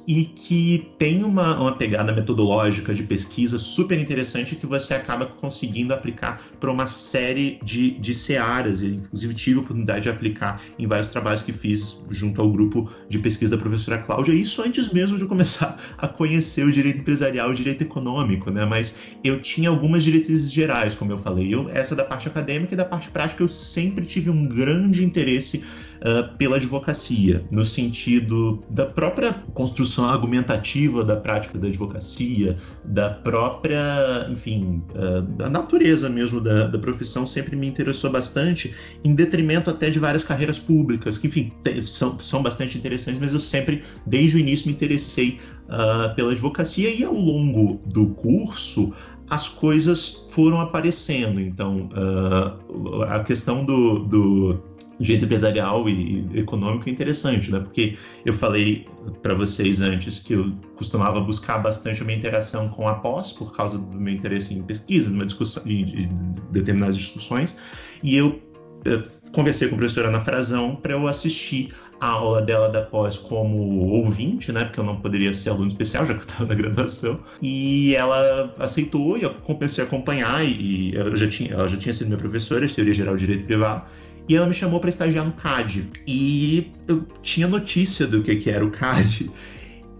e 0.08 0.24
que 0.24 0.90
tem 0.98 1.22
uma, 1.22 1.60
uma 1.60 1.74
pegada 1.74 2.14
metodológica 2.14 2.94
de 2.94 3.04
pesquisa 3.04 3.60
super 3.60 4.00
interessante 4.00 4.56
que 4.56 4.66
você 4.66 4.94
acaba 4.94 5.26
conseguindo 5.26 5.94
aplicar 5.94 6.42
para 6.62 6.72
uma 6.72 6.88
série 6.88 7.60
de, 7.62 7.92
de 8.00 8.14
searas. 8.14 8.82
Eu, 8.82 8.90
inclusive, 8.90 9.34
tive 9.34 9.58
a 9.58 9.62
oportunidade 9.62 10.04
de 10.04 10.10
aplicar 10.10 10.62
em 10.80 10.88
vários 10.88 11.10
trabalhos 11.10 11.42
que 11.42 11.52
fiz 11.52 12.02
junto 12.10 12.42
ao 12.42 12.50
grupo 12.50 12.90
de 13.10 13.20
pesquisa 13.20 13.58
da 13.58 13.62
professora 13.62 13.98
Cláudia, 13.98 14.32
isso 14.32 14.62
antes 14.62 14.90
mesmo 14.94 15.18
de 15.18 15.26
começar 15.26 15.78
a 15.98 16.08
conhecer 16.08 16.66
o 16.66 16.72
direito 16.72 17.00
empresarial 17.00 17.50
e 17.50 17.52
o 17.52 17.56
direito 17.56 17.82
econômico, 17.82 18.50
né? 18.50 18.66
Mas 18.66 18.98
eu 19.22 19.42
tinha 19.42 19.70
algumas 19.70 20.06
diretrizes 20.06 20.50
gerais, 20.50 20.96
como 20.96 21.12
eu 21.12 21.18
falei. 21.18 21.54
Eu, 21.54 21.70
essa 21.70 21.96
da 21.96 22.06
parte 22.06 22.30
acadêmica 22.30 22.74
e 22.74 22.78
da 22.78 22.86
parte 22.86 23.10
prática, 23.10 23.44
eu 23.44 23.48
sempre 23.50 24.06
tive 24.06 24.30
um 24.30 24.48
grande 24.48 25.04
interesse 25.04 25.66
uh, 26.02 26.36
pela 26.38 26.58
advocacia, 26.58 27.44
no 27.50 27.66
sentido 27.66 28.64
da 28.70 28.86
própria 28.86 29.34
construção 29.54 30.06
argumentativa 30.06 31.04
da 31.04 31.16
prática 31.16 31.58
da 31.58 31.68
advocacia, 31.68 32.58
da 32.84 33.10
própria, 33.10 34.28
enfim, 34.30 34.82
uh, 34.96 35.22
da 35.22 35.50
natureza 35.50 36.10
mesmo 36.10 36.40
da, 36.40 36.68
da, 36.68 36.80
profissão, 36.80 37.26
sempre 37.26 37.56
me 37.56 37.68
interessou 37.68 38.12
bastante, 38.12 38.74
em 39.04 39.14
detrimento 39.14 39.70
até 39.70 39.90
de 39.90 40.00
várias 40.00 40.24
carreiras 40.24 40.60
públicas, 40.60 41.18
que, 41.18 41.28
enfim, 41.28 41.52
são, 41.86 42.20
são 42.20 42.42
bastante 42.42 42.78
interessantes, 42.78 43.20
mas 43.20 43.34
eu 43.34 43.40
sempre, 43.40 43.84
desde 44.06 44.38
o 44.38 44.40
início, 44.40 44.68
me 44.68 44.74
interessei 44.74 45.40
uh, 45.66 46.14
pela 46.16 46.32
advocacia 46.32 46.94
e 46.94 47.04
ao 47.04 47.14
longo 47.14 47.80
do 47.86 48.08
curso 48.10 48.94
as 49.30 49.50
coisas 49.50 50.26
foram 50.30 50.62
aparecendo. 50.62 51.42
Então, 51.42 51.90
uh, 51.92 53.04
a 53.04 53.24
questão 53.24 53.66
do, 53.66 54.00
do 54.00 54.64
jeito 55.00 55.26
empresarial 55.26 55.88
e 55.88 56.28
econômico 56.34 56.90
é 56.90 56.92
interessante, 56.92 57.52
né? 57.52 57.60
Porque 57.60 57.98
eu 58.26 58.34
falei 58.34 58.88
para 59.22 59.34
vocês 59.34 59.82
antes 59.82 60.20
que 60.20 60.34
eu 60.34 60.52
costumava 60.76 61.20
buscar 61.20 61.60
bastante 61.60 62.02
a 62.02 62.06
minha 62.06 62.18
interação 62.18 62.70
com 62.70 62.88
a 62.88 62.96
pós 62.96 63.32
por 63.32 63.56
causa 63.56 63.78
do 63.78 64.00
meu 64.00 64.14
interesse 64.14 64.54
em 64.54 64.64
pesquisa, 64.64 65.10
numa 65.10 65.26
discussão, 65.26 65.64
em 65.68 66.10
determinadas 66.52 66.98
discussões, 66.98 67.60
e 68.04 68.16
eu, 68.16 68.42
eu 68.86 69.04
conversei 69.32 69.68
com 69.68 69.76
a 69.76 69.78
professora 69.78 70.08
Ana 70.08 70.22
Frazão 70.22 70.76
para 70.76 70.94
eu 70.94 71.08
assistir 71.08 71.74
a 72.00 72.08
aula 72.08 72.42
dela 72.42 72.70
da 72.70 72.82
pós 72.82 73.18
como 73.18 73.90
ouvinte, 73.90 74.52
né? 74.52 74.66
Porque 74.66 74.80
eu 74.80 74.84
não 74.84 74.98
poderia 74.98 75.34
ser 75.34 75.50
aluno 75.50 75.68
especial, 75.68 76.06
já 76.06 76.14
que 76.14 76.20
eu 76.20 76.26
estava 76.26 76.46
na 76.46 76.56
graduação. 76.56 77.20
E 77.42 77.96
ela 77.96 78.54
aceitou 78.60 79.18
e 79.18 79.24
eu 79.24 79.34
comecei 79.34 79.84
a 79.84 79.88
acompanhar. 79.88 80.46
E, 80.46 80.96
ela, 80.96 81.16
já 81.16 81.28
tinha, 81.28 81.54
ela 81.54 81.68
já 81.68 81.78
tinha 81.78 81.94
sido 81.94 82.08
minha 82.08 82.20
professora 82.20 82.66
de 82.66 82.74
Teoria 82.74 82.94
Geral 82.94 83.16
de 83.16 83.26
Direito 83.26 83.46
Privado. 83.46 83.86
E 84.28 84.36
ela 84.36 84.46
me 84.46 84.54
chamou 84.54 84.80
para 84.80 84.90
estagiar 84.90 85.26
no 85.26 85.32
CAD. 85.32 85.90
E 86.06 86.72
eu 86.88 87.06
tinha 87.22 87.48
notícia 87.48 88.06
do 88.06 88.22
que, 88.22 88.36
que 88.36 88.50
era 88.50 88.66
o 88.66 88.72
CAD. 88.72 89.32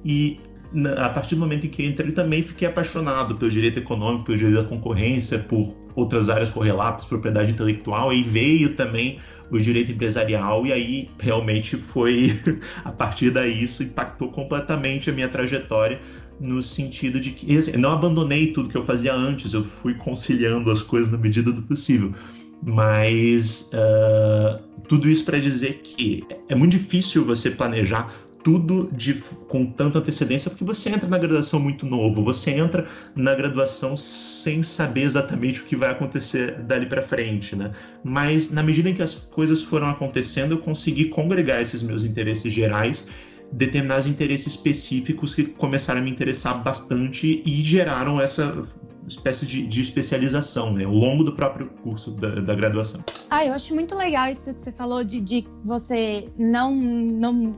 E 0.04 0.40
a 0.98 1.10
partir 1.10 1.36
do 1.36 1.42
momento 1.42 1.66
em 1.66 1.70
que 1.70 1.86
entrei, 1.86 2.12
também 2.12 2.42
fiquei 2.42 2.68
apaixonado 2.68 3.36
pelo 3.36 3.50
direito 3.50 3.80
econômico, 3.80 4.26
pelo 4.26 4.38
direito 4.38 4.62
da 4.62 4.68
concorrência, 4.68 5.40
por 5.40 5.76
outras 5.96 6.30
áreas 6.30 6.50
correlatas, 6.50 7.06
propriedade 7.06 7.52
intelectual, 7.52 8.14
e 8.14 8.22
veio 8.22 8.76
também 8.76 9.18
o 9.50 9.58
direito 9.58 9.92
empresarial, 9.92 10.66
e 10.66 10.74
aí 10.74 11.10
realmente 11.18 11.76
foi, 11.78 12.40
a 12.84 12.92
partir 12.92 13.32
daí, 13.32 13.64
isso 13.64 13.82
impactou 13.82 14.30
completamente 14.30 15.10
a 15.10 15.14
minha 15.14 15.28
trajetória, 15.28 16.00
no 16.40 16.62
sentido 16.62 17.20
de 17.20 17.32
que 17.32 17.58
assim, 17.58 17.78
não 17.78 17.92
abandonei 17.92 18.52
tudo 18.52 18.70
que 18.70 18.78
eu 18.78 18.84
fazia 18.84 19.14
antes, 19.14 19.54
eu 19.54 19.64
fui 19.64 19.96
conciliando 19.96 20.70
as 20.70 20.82
coisas 20.82 21.12
na 21.12 21.18
medida 21.18 21.52
do 21.52 21.64
possível. 21.64 22.14
Mas 22.62 23.72
uh, 23.74 24.62
tudo 24.88 25.10
isso 25.10 25.24
para 25.26 25.40
dizer 25.40 25.82
que 25.84 26.26
é 26.50 26.56
muito 26.56 26.72
difícil 26.74 27.24
você 27.24 27.52
planejar 27.52 28.14
tudo 28.44 28.90
de, 28.94 29.16
com 29.50 29.66
tanta 29.66 30.00
antecedência, 30.00 30.50
porque 30.50 30.64
você 30.64 30.90
entra 30.90 31.08
na 31.10 31.18
graduação 31.18 31.60
muito 31.60 31.86
novo, 31.86 32.24
você 32.24 32.52
entra 32.52 32.88
na 33.14 33.36
graduação 33.36 33.98
sem 33.98 34.64
saber 34.64 35.02
exatamente 35.02 35.60
o 35.60 35.66
que 35.66 35.76
vai 35.76 35.92
acontecer 35.92 36.62
dali 36.62 36.86
para 36.86 37.02
frente, 37.02 37.58
né? 37.58 37.74
Mas 38.04 38.50
na 38.50 38.64
medida 38.64 38.90
em 38.90 38.94
que 38.94 39.02
as 39.02 39.14
coisas 39.14 39.62
foram 39.62 39.90
acontecendo, 39.90 40.54
eu 40.54 40.60
consegui 40.60 41.10
congregar 41.10 41.62
esses 41.62 41.84
meus 41.84 42.06
interesses 42.06 42.54
gerais 42.54 43.10
determinados 43.52 44.08
interesses 44.08 44.48
específicos 44.48 45.36
que 45.36 45.44
começaram 45.44 46.00
a 46.00 46.04
me 46.04 46.12
interessar 46.12 46.64
bastante 46.64 47.42
e 47.46 47.62
geraram 47.62 48.20
essa 48.20 48.62
espécie 49.08 49.46
de, 49.46 49.66
de 49.66 49.82
especialização, 49.82 50.74
né, 50.74 50.84
ao 50.84 50.92
longo 50.92 51.24
do 51.24 51.34
próprio 51.34 51.68
curso 51.84 52.12
da, 52.12 52.36
da, 52.36 52.54
graduação. 52.54 53.04
Ah, 53.30 53.46
eu 53.46 53.54
acho 53.54 53.74
muito 53.74 53.96
legal 53.96 54.30
isso 54.30 54.54
que 54.54 54.62
você 54.62 54.72
falou 54.72 55.04
de, 55.04 55.22
de 55.22 55.46
você 55.64 56.30
não, 56.38 56.76
não 56.76 57.54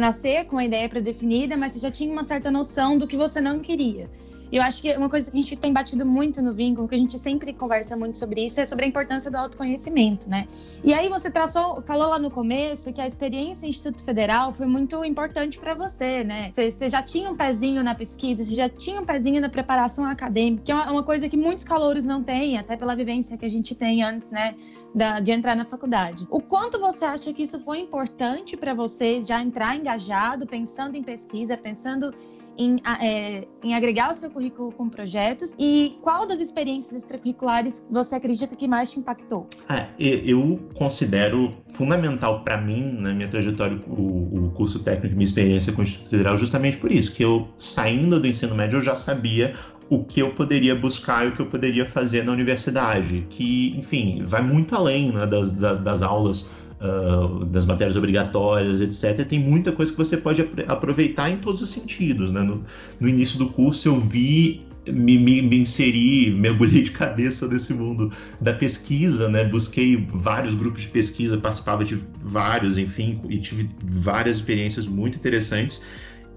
nascer 0.00 0.46
com 0.46 0.56
a 0.56 0.64
ideia 0.64 0.88
pré-definida, 0.88 1.56
mas 1.56 1.74
você 1.74 1.80
já 1.80 1.90
tinha 1.90 2.10
uma 2.12 2.24
certa 2.24 2.50
noção 2.50 2.96
do 2.96 3.06
que 3.06 3.16
você 3.16 3.40
não 3.40 3.60
queria. 3.60 4.10
Eu 4.54 4.62
acho 4.62 4.80
que 4.80 4.96
uma 4.96 5.08
coisa 5.08 5.28
que 5.28 5.36
a 5.36 5.42
gente 5.42 5.56
tem 5.56 5.72
batido 5.72 6.06
muito 6.06 6.40
no 6.40 6.54
vínculo, 6.54 6.86
que 6.86 6.94
a 6.94 6.98
gente 6.98 7.18
sempre 7.18 7.52
conversa 7.52 7.96
muito 7.96 8.16
sobre 8.16 8.46
isso, 8.46 8.60
é 8.60 8.66
sobre 8.66 8.84
a 8.84 8.88
importância 8.88 9.28
do 9.28 9.36
autoconhecimento, 9.36 10.30
né? 10.30 10.46
E 10.84 10.94
aí 10.94 11.08
você 11.08 11.28
traçou, 11.28 11.82
falou 11.82 12.08
lá 12.08 12.20
no 12.20 12.30
começo 12.30 12.92
que 12.92 13.00
a 13.00 13.06
experiência 13.06 13.66
em 13.66 13.70
Instituto 13.70 14.04
Federal 14.04 14.52
foi 14.52 14.66
muito 14.66 15.04
importante 15.04 15.58
para 15.58 15.74
você, 15.74 16.22
né? 16.22 16.52
Você, 16.52 16.70
você, 16.70 16.88
já 16.88 17.02
tinha 17.02 17.28
um 17.28 17.36
pezinho 17.36 17.82
na 17.82 17.96
pesquisa, 17.96 18.44
você 18.44 18.54
já 18.54 18.68
tinha 18.68 19.00
um 19.00 19.04
pezinho 19.04 19.40
na 19.40 19.48
preparação 19.48 20.04
acadêmica, 20.04 20.62
que 20.66 20.70
é 20.70 20.74
uma, 20.76 20.92
uma 20.92 21.02
coisa 21.02 21.28
que 21.28 21.36
muitos 21.36 21.64
calouros 21.64 22.04
não 22.04 22.22
têm, 22.22 22.56
até 22.56 22.76
pela 22.76 22.94
vivência 22.94 23.36
que 23.36 23.44
a 23.44 23.50
gente 23.50 23.74
tem 23.74 24.04
antes, 24.04 24.30
né, 24.30 24.54
da, 24.94 25.18
de 25.18 25.32
entrar 25.32 25.56
na 25.56 25.64
faculdade. 25.64 26.28
O 26.30 26.40
quanto 26.40 26.78
você 26.78 27.04
acha 27.04 27.32
que 27.32 27.42
isso 27.42 27.58
foi 27.58 27.80
importante 27.80 28.56
para 28.56 28.72
vocês 28.72 29.26
já 29.26 29.42
entrar 29.42 29.74
engajado, 29.74 30.46
pensando 30.46 30.96
em 30.96 31.02
pesquisa, 31.02 31.56
pensando 31.56 32.14
em, 32.58 32.76
é, 33.00 33.46
em, 33.62 33.74
agregar 33.74 34.12
o 34.12 34.14
seu 34.14 34.30
currículo 34.30 34.72
com 34.72 34.88
projetos 34.88 35.54
e 35.58 35.96
qual 36.02 36.26
das 36.26 36.40
experiências 36.40 36.94
extracurriculares 36.94 37.82
você 37.90 38.14
acredita 38.14 38.54
que 38.56 38.68
mais 38.68 38.90
te 38.90 39.00
impactou? 39.00 39.48
É, 39.68 39.86
eu 39.98 40.60
considero 40.74 41.52
fundamental 41.68 42.42
para 42.42 42.60
mim, 42.60 42.92
na 42.98 43.12
minha 43.12 43.28
trajetória, 43.28 43.78
o, 43.86 44.46
o, 44.46 44.50
curso 44.50 44.80
técnico 44.80 45.14
e 45.14 45.16
minha 45.16 45.24
experiência 45.24 45.72
com 45.72 45.80
o 45.80 45.82
Instituto 45.82 46.10
Federal, 46.10 46.36
justamente 46.38 46.76
por 46.76 46.92
isso, 46.92 47.14
que 47.14 47.24
eu, 47.24 47.48
saindo 47.58 48.20
do 48.20 48.26
ensino 48.26 48.54
médio, 48.54 48.76
eu 48.76 48.82
já 48.82 48.94
sabia 48.94 49.54
o 49.88 50.02
que 50.02 50.20
eu 50.20 50.30
poderia 50.30 50.74
buscar 50.74 51.26
e 51.26 51.28
o 51.28 51.32
que 51.32 51.40
eu 51.40 51.46
poderia 51.46 51.86
fazer 51.86 52.24
na 52.24 52.32
universidade, 52.32 53.26
que, 53.28 53.76
enfim, 53.76 54.22
vai 54.24 54.42
muito 54.42 54.74
além 54.74 55.12
né, 55.12 55.26
das, 55.26 55.52
das 55.52 56.02
aulas 56.02 56.50
uh, 56.84 57.44
das 57.46 57.64
matérias 57.64 57.96
obrigatórias, 57.96 58.80
etc. 58.80 59.26
Tem 59.26 59.38
muita 59.38 59.72
coisa 59.72 59.90
que 59.90 59.98
você 59.98 60.16
pode 60.16 60.48
aproveitar 60.68 61.30
em 61.30 61.38
todos 61.38 61.62
os 61.62 61.70
sentidos. 61.70 62.30
Né? 62.30 62.42
No, 62.42 62.62
no 63.00 63.08
início 63.08 63.38
do 63.38 63.48
curso 63.48 63.88
eu 63.88 63.98
vi 63.98 64.62
me, 64.86 65.18
me, 65.18 65.40
me 65.40 65.58
inseri, 65.60 66.30
mergulhei 66.30 66.82
de 66.82 66.90
cabeça 66.90 67.48
nesse 67.48 67.72
mundo 67.72 68.12
da 68.38 68.52
pesquisa, 68.52 69.28
né? 69.30 69.42
Busquei 69.44 70.06
vários 70.12 70.54
grupos 70.54 70.82
de 70.82 70.88
pesquisa, 70.88 71.38
participava 71.38 71.84
de 71.84 71.98
vários, 72.20 72.76
enfim, 72.76 73.20
e 73.30 73.38
tive 73.38 73.70
várias 73.82 74.36
experiências 74.36 74.86
muito 74.86 75.16
interessantes. 75.16 75.82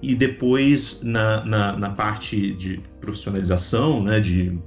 E 0.01 0.15
depois, 0.15 1.01
na, 1.03 1.43
na, 1.43 1.77
na 1.77 1.89
parte 1.89 2.53
de 2.53 2.79
profissionalização, 3.01 4.01
né? 4.01 4.21
De, 4.21 4.57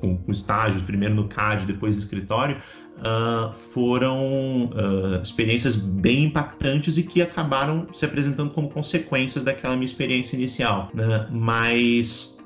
com, 0.00 0.16
com 0.16 0.32
estágios, 0.32 0.82
primeiro 0.82 1.14
no 1.14 1.28
CAD, 1.28 1.66
depois 1.66 1.94
no 1.96 2.02
escritório, 2.02 2.56
uh, 2.98 3.52
foram 3.52 4.66
uh, 4.66 5.22
experiências 5.22 5.76
bem 5.76 6.24
impactantes 6.24 6.96
e 6.98 7.02
que 7.02 7.22
acabaram 7.22 7.86
se 7.92 8.04
apresentando 8.04 8.52
como 8.52 8.68
consequências 8.68 9.44
daquela 9.44 9.74
minha 9.74 9.86
experiência 9.86 10.36
inicial. 10.36 10.90
Né? 10.94 11.26
Mas 11.30 12.38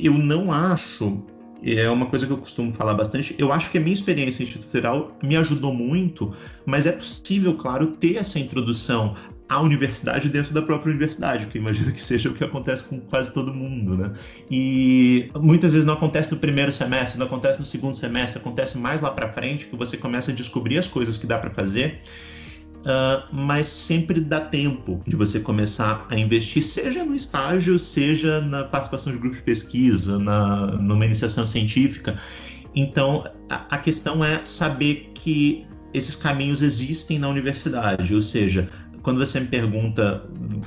eu 0.00 0.14
não 0.14 0.52
acho 0.52 1.22
é 1.62 1.90
uma 1.90 2.06
coisa 2.06 2.26
que 2.26 2.32
eu 2.32 2.38
costumo 2.38 2.72
falar 2.72 2.94
bastante. 2.94 3.34
Eu 3.38 3.52
acho 3.52 3.70
que 3.70 3.78
a 3.78 3.80
minha 3.80 3.92
experiência 3.92 4.42
institucional 4.42 5.16
me 5.22 5.36
ajudou 5.36 5.74
muito, 5.74 6.32
mas 6.64 6.86
é 6.86 6.92
possível, 6.92 7.54
claro, 7.54 7.88
ter 7.88 8.16
essa 8.16 8.38
introdução 8.38 9.14
a 9.50 9.60
universidade 9.60 10.28
dentro 10.28 10.54
da 10.54 10.62
própria 10.62 10.90
universidade, 10.90 11.48
que 11.48 11.58
eu 11.58 11.60
imagino 11.60 11.90
que 11.90 12.00
seja 12.00 12.28
o 12.28 12.32
que 12.32 12.44
acontece 12.44 12.84
com 12.84 13.00
quase 13.00 13.34
todo 13.34 13.52
mundo, 13.52 13.98
né? 13.98 14.12
E 14.48 15.28
muitas 15.34 15.72
vezes 15.72 15.84
não 15.84 15.94
acontece 15.94 16.30
no 16.30 16.36
primeiro 16.36 16.70
semestre, 16.70 17.18
não 17.18 17.26
acontece 17.26 17.58
no 17.58 17.66
segundo 17.66 17.92
semestre, 17.94 18.38
acontece 18.38 18.78
mais 18.78 19.00
lá 19.00 19.10
para 19.10 19.28
frente 19.32 19.66
que 19.66 19.74
você 19.74 19.96
começa 19.96 20.30
a 20.30 20.34
descobrir 20.34 20.78
as 20.78 20.86
coisas 20.86 21.16
que 21.16 21.26
dá 21.26 21.36
para 21.36 21.50
fazer. 21.50 22.00
Uh, 22.80 23.26
mas 23.34 23.66
sempre 23.66 24.20
dá 24.20 24.40
tempo 24.40 25.02
de 25.04 25.16
você 25.16 25.40
começar 25.40 26.06
a 26.08 26.16
investir, 26.16 26.62
seja 26.62 27.04
no 27.04 27.14
estágio, 27.14 27.76
seja 27.76 28.40
na 28.40 28.62
participação 28.62 29.12
de 29.12 29.18
grupos 29.18 29.38
de 29.38 29.44
pesquisa, 29.44 30.16
na, 30.16 30.68
numa 30.78 31.04
iniciação 31.04 31.44
científica. 31.44 32.16
Então, 32.74 33.24
a, 33.50 33.74
a 33.74 33.78
questão 33.78 34.24
é 34.24 34.44
saber 34.44 35.10
que 35.12 35.66
esses 35.92 36.14
caminhos 36.14 36.62
existem 36.62 37.18
na 37.18 37.28
universidade, 37.28 38.14
ou 38.14 38.22
seja, 38.22 38.68
quando 39.02 39.18
você 39.18 39.40
me 39.40 39.46
pergunta 39.46 40.24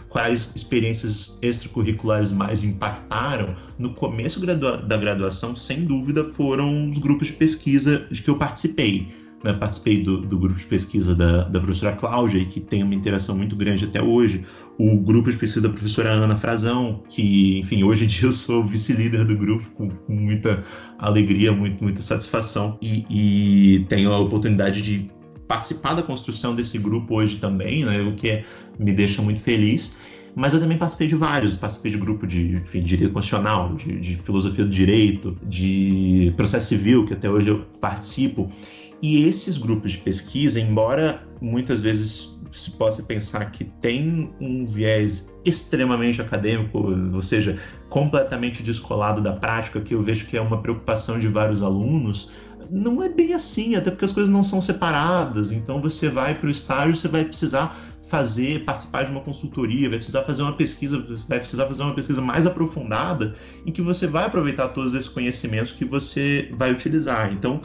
quais 0.10 0.52
experiências 0.56 1.38
extracurriculares 1.42 2.32
mais 2.32 2.64
impactaram, 2.64 3.56
no 3.78 3.94
começo 3.94 4.40
da 4.46 4.98
graduação, 4.98 5.56
sem 5.56 5.86
dúvida, 5.86 6.24
foram 6.24 6.90
os 6.90 6.98
grupos 6.98 7.28
de 7.28 7.34
pesquisa 7.34 8.08
de 8.10 8.22
que 8.22 8.30
eu 8.30 8.38
participei. 8.38 9.08
Né? 9.44 9.52
Participei 9.54 10.02
do, 10.02 10.22
do, 10.22 10.40
grupo 10.40 10.58
de 10.58 10.66
pesquisa 10.66 11.14
da, 11.14 11.44
da 11.44 11.60
professora 11.60 11.96
Cláudia, 11.96 12.44
que 12.46 12.62
tem 12.62 12.82
uma 12.82 12.96
interação 12.96 13.36
muito 13.36 13.56
grande 13.56 13.84
até 13.86 14.02
hoje. 14.02 14.46
O 14.80 14.98
grupo 14.98 15.30
de 15.30 15.38
pesquisa 15.38 15.68
da 15.68 15.74
professora 15.74 16.12
Ana 16.12 16.36
Frazão, 16.36 17.04
que, 17.10 17.60
enfim, 17.60 17.84
hoje 17.84 18.06
em 18.06 18.08
dia 18.08 18.28
eu 18.28 18.32
sou 18.32 18.64
vice-líder 18.64 19.26
do 19.26 19.36
grupo, 19.36 19.70
com, 19.72 19.90
com, 19.90 20.14
muita 20.14 20.64
alegria, 20.98 21.52
muito, 21.52 21.84
muita 21.84 22.02
satisfação. 22.02 22.78
E, 22.82 23.06
e 23.10 23.86
tenho 23.86 24.12
a 24.14 24.20
oportunidade 24.20 24.82
de 24.82 25.12
participar 25.54 25.94
da 25.94 26.02
construção 26.02 26.56
desse 26.56 26.80
grupo 26.80 27.16
hoje 27.16 27.38
também, 27.38 27.86
né, 27.86 28.02
o 28.02 28.16
que 28.16 28.44
me 28.80 28.92
deixa 28.92 29.22
muito 29.22 29.40
feliz. 29.40 29.96
Mas 30.36 30.56
eu 30.56 30.60
também 30.60 30.80
participei 30.80 31.08
de 31.08 31.16
vários, 31.16 31.54
participei 31.54 31.92
de 31.92 31.98
grupo 32.00 32.26
de, 32.26 32.60
de 32.60 32.82
direito 32.82 33.14
constitucional, 33.14 33.76
de, 33.76 34.00
de 34.00 34.18
filosofia 34.18 34.66
do 34.66 34.72
direito, 34.72 35.38
de 35.44 36.34
processo 36.36 36.70
civil, 36.70 37.06
que 37.06 37.14
até 37.14 37.30
hoje 37.30 37.50
eu 37.50 37.60
participo. 37.80 38.52
E 39.00 39.28
esses 39.28 39.60
grupos 39.60 39.92
de 39.92 40.00
pesquisa, 40.00 40.60
embora 40.60 41.22
muitas 41.40 41.80
vezes 41.82 42.34
se 42.52 42.72
possa 42.72 43.04
pensar 43.04 43.52
que 43.52 43.64
tem 43.64 44.32
um 44.40 44.66
viés 44.66 45.32
extremamente 45.46 46.20
acadêmico, 46.20 46.80
ou 47.14 47.22
seja, 47.22 47.58
completamente 47.90 48.64
descolado 48.64 49.22
da 49.22 49.34
prática, 49.34 49.82
que 49.82 49.94
eu 49.94 50.02
vejo 50.02 50.26
que 50.26 50.36
é 50.36 50.42
uma 50.42 50.62
preocupação 50.62 51.20
de 51.20 51.28
vários 51.28 51.62
alunos, 51.62 52.32
não 52.70 53.02
é 53.02 53.10
bem 53.10 53.34
assim, 53.34 53.76
até 53.76 53.92
porque 53.92 54.06
as 54.06 54.12
coisas 54.12 54.32
não 54.32 54.44
são 54.44 54.62
separadas. 54.62 55.52
Então 55.52 55.82
você 55.82 56.10
vai 56.10 56.36
para 56.36 56.48
o 56.48 56.50
estágio, 56.50 56.96
você 56.96 57.08
vai 57.08 57.26
precisar 57.26 57.78
fazer, 58.08 58.64
participar 58.64 59.04
de 59.04 59.12
uma 59.12 59.22
consultoria, 59.22 59.90
vai 59.90 59.98
precisar 59.98 60.22
fazer 60.24 60.44
uma 60.44 60.54
pesquisa, 60.54 61.04
vai 61.28 61.40
precisar 61.40 61.66
fazer 61.66 61.82
uma 61.82 61.96
pesquisa 61.96 62.22
mais 62.22 62.46
aprofundada 62.46 63.36
em 63.66 63.72
que 63.72 63.82
você 63.82 64.06
vai 64.06 64.26
aproveitar 64.26 64.70
todos 64.70 64.94
esses 64.94 65.10
conhecimentos 65.10 65.72
que 65.72 65.84
você 65.84 66.52
vai 66.56 66.72
utilizar. 66.72 67.34
Então, 67.34 67.60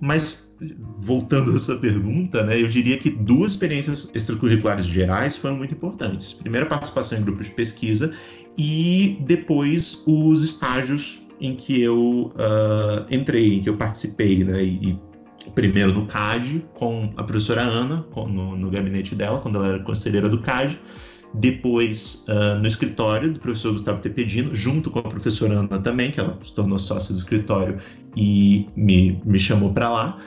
mas 0.00 0.50
voltando 0.96 1.52
a 1.52 1.54
essa 1.54 1.76
pergunta, 1.76 2.42
né, 2.42 2.60
eu 2.60 2.68
diria 2.68 2.96
que 2.96 3.10
duas 3.10 3.52
experiências 3.52 4.10
extracurriculares 4.14 4.86
gerais 4.86 5.36
foram 5.36 5.56
muito 5.56 5.74
importantes. 5.74 6.32
Primeiro, 6.32 6.66
a 6.66 6.68
participação 6.70 7.18
em 7.18 7.22
grupos 7.22 7.46
de 7.46 7.52
pesquisa 7.52 8.14
e 8.56 9.18
depois 9.20 10.02
os 10.06 10.42
estágios 10.42 11.19
em 11.40 11.54
que 11.54 11.80
eu 11.80 12.32
uh, 12.34 13.06
entrei, 13.10 13.54
em 13.54 13.60
que 13.60 13.68
eu 13.68 13.76
participei, 13.76 14.44
né? 14.44 14.62
E, 14.62 14.98
primeiro 15.54 15.92
no 15.92 16.06
CAD, 16.06 16.64
com 16.74 17.12
a 17.16 17.22
professora 17.22 17.62
Ana, 17.62 18.04
com, 18.10 18.28
no, 18.28 18.56
no, 18.56 18.70
gabinete 18.70 19.14
dela, 19.14 19.40
quando 19.40 19.56
ela 19.56 19.68
era 19.68 19.78
conselheira 19.80 20.28
do 20.28 20.40
CAD. 20.40 20.78
Depois, 21.32 22.26
uh, 22.28 22.58
no 22.58 22.66
escritório 22.66 23.32
do 23.32 23.40
professor 23.40 23.72
Gustavo 23.72 24.00
Tepedino, 24.00 24.54
junto 24.54 24.90
com 24.90 24.98
a 24.98 25.02
professora 25.02 25.54
Ana 25.54 25.78
também, 25.78 26.10
que 26.10 26.20
ela 26.20 26.38
se 26.42 26.52
tornou 26.52 26.78
sócia 26.78 27.14
do 27.14 27.18
escritório 27.18 27.78
e 28.16 28.68
me, 28.76 29.20
me 29.24 29.38
chamou 29.38 29.72
para 29.72 29.88
lá, 29.88 30.18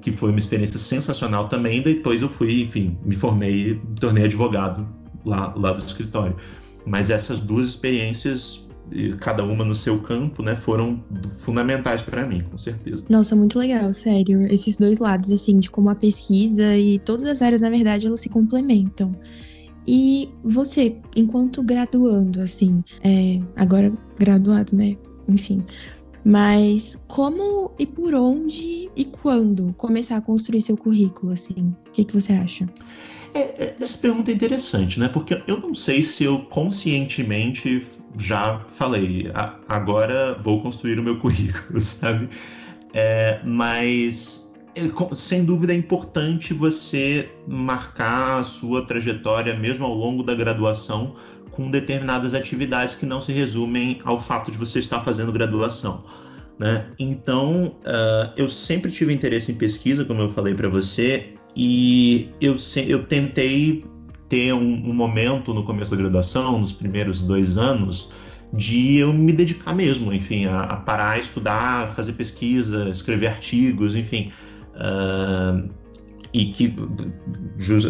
que 0.00 0.12
foi 0.12 0.30
uma 0.30 0.38
experiência 0.38 0.78
sensacional 0.78 1.48
também. 1.48 1.82
Depois 1.82 2.22
eu 2.22 2.28
fui, 2.28 2.62
enfim, 2.62 2.96
me 3.04 3.16
formei, 3.16 3.74
me 3.74 3.96
tornei 3.98 4.24
advogado 4.24 4.86
lá, 5.24 5.52
lá 5.56 5.72
do 5.72 5.78
escritório. 5.78 6.36
mas 6.86 7.10
essas 7.10 7.40
duas 7.40 7.66
experiências 7.66 8.69
cada 9.20 9.44
uma 9.44 9.64
no 9.64 9.74
seu 9.74 9.98
campo, 10.00 10.42
né, 10.42 10.54
foram 10.56 11.02
fundamentais 11.40 12.02
para 12.02 12.26
mim, 12.26 12.42
com 12.50 12.58
certeza. 12.58 13.04
Nossa, 13.08 13.36
muito 13.36 13.58
legal, 13.58 13.92
sério. 13.92 14.42
Esses 14.52 14.76
dois 14.76 14.98
lados, 14.98 15.30
assim, 15.30 15.58
de 15.58 15.70
como 15.70 15.90
a 15.90 15.94
pesquisa 15.94 16.76
e 16.76 16.98
todas 16.98 17.24
as 17.24 17.42
áreas, 17.42 17.60
na 17.60 17.70
verdade, 17.70 18.06
elas 18.06 18.20
se 18.20 18.28
complementam. 18.28 19.12
E 19.86 20.28
você, 20.44 20.96
enquanto 21.16 21.62
graduando, 21.62 22.40
assim, 22.40 22.82
é, 23.02 23.40
agora 23.56 23.92
graduado, 24.18 24.76
né? 24.76 24.96
Enfim. 25.26 25.62
Mas 26.24 27.00
como 27.08 27.72
e 27.78 27.86
por 27.86 28.14
onde 28.14 28.90
e 28.94 29.04
quando 29.06 29.74
começar 29.76 30.16
a 30.16 30.20
construir 30.20 30.60
seu 30.60 30.76
currículo, 30.76 31.32
assim? 31.32 31.74
O 31.88 31.90
que, 31.92 32.04
que 32.04 32.12
você 32.12 32.32
acha? 32.34 32.68
É, 33.34 33.38
é, 33.38 33.76
essa 33.80 33.98
pergunta 33.98 34.30
é 34.30 34.34
interessante, 34.34 34.98
né? 34.98 35.08
Porque 35.08 35.42
eu 35.46 35.58
não 35.60 35.74
sei 35.74 36.02
se 36.02 36.24
eu 36.24 36.40
conscientemente 36.40 37.86
já 38.18 38.60
falei, 38.66 39.30
agora 39.68 40.36
vou 40.40 40.60
construir 40.60 40.98
o 40.98 41.02
meu 41.02 41.18
currículo, 41.20 41.80
sabe? 41.80 42.28
É, 42.92 43.40
mas 43.44 44.52
é, 44.74 45.14
sem 45.14 45.44
dúvida 45.44 45.72
é 45.72 45.76
importante 45.76 46.52
você 46.52 47.30
marcar 47.46 48.40
a 48.40 48.44
sua 48.44 48.84
trajetória 48.84 49.54
mesmo 49.54 49.84
ao 49.84 49.94
longo 49.94 50.22
da 50.22 50.34
graduação 50.34 51.14
com 51.50 51.70
determinadas 51.70 52.34
atividades 52.34 52.94
que 52.94 53.06
não 53.06 53.20
se 53.20 53.32
resumem 53.32 54.00
ao 54.04 54.16
fato 54.16 54.50
de 54.50 54.58
você 54.58 54.78
estar 54.78 55.00
fazendo 55.00 55.32
graduação. 55.32 56.04
Né? 56.58 56.86
Então, 56.98 57.76
uh, 57.80 58.32
eu 58.36 58.48
sempre 58.48 58.90
tive 58.90 59.12
interesse 59.12 59.50
em 59.50 59.54
pesquisa, 59.54 60.04
como 60.04 60.20
eu 60.20 60.28
falei 60.28 60.54
para 60.54 60.68
você, 60.68 61.34
e 61.56 62.28
eu, 62.40 62.54
eu 62.86 63.04
tentei 63.04 63.84
ter 64.28 64.54
um, 64.54 64.90
um, 64.90 64.94
momento 64.94 65.52
no 65.52 65.64
começo 65.64 65.90
da 65.90 65.96
graduação, 65.96 66.58
nos 66.58 66.72
primeiros 66.72 67.20
dois 67.22 67.58
anos, 67.58 68.12
de 68.52 68.96
eu 68.96 69.12
me 69.12 69.32
dedicar 69.32 69.74
mesmo, 69.74 70.12
enfim, 70.12 70.46
a, 70.46 70.60
a 70.60 70.76
parar, 70.76 71.18
estudar, 71.18 71.92
fazer 71.92 72.12
pesquisa, 72.12 72.88
escrever 72.88 73.26
artigos, 73.26 73.94
enfim. 73.94 74.30
Uh, 74.74 75.68
e 76.32 76.46
que 76.46 76.72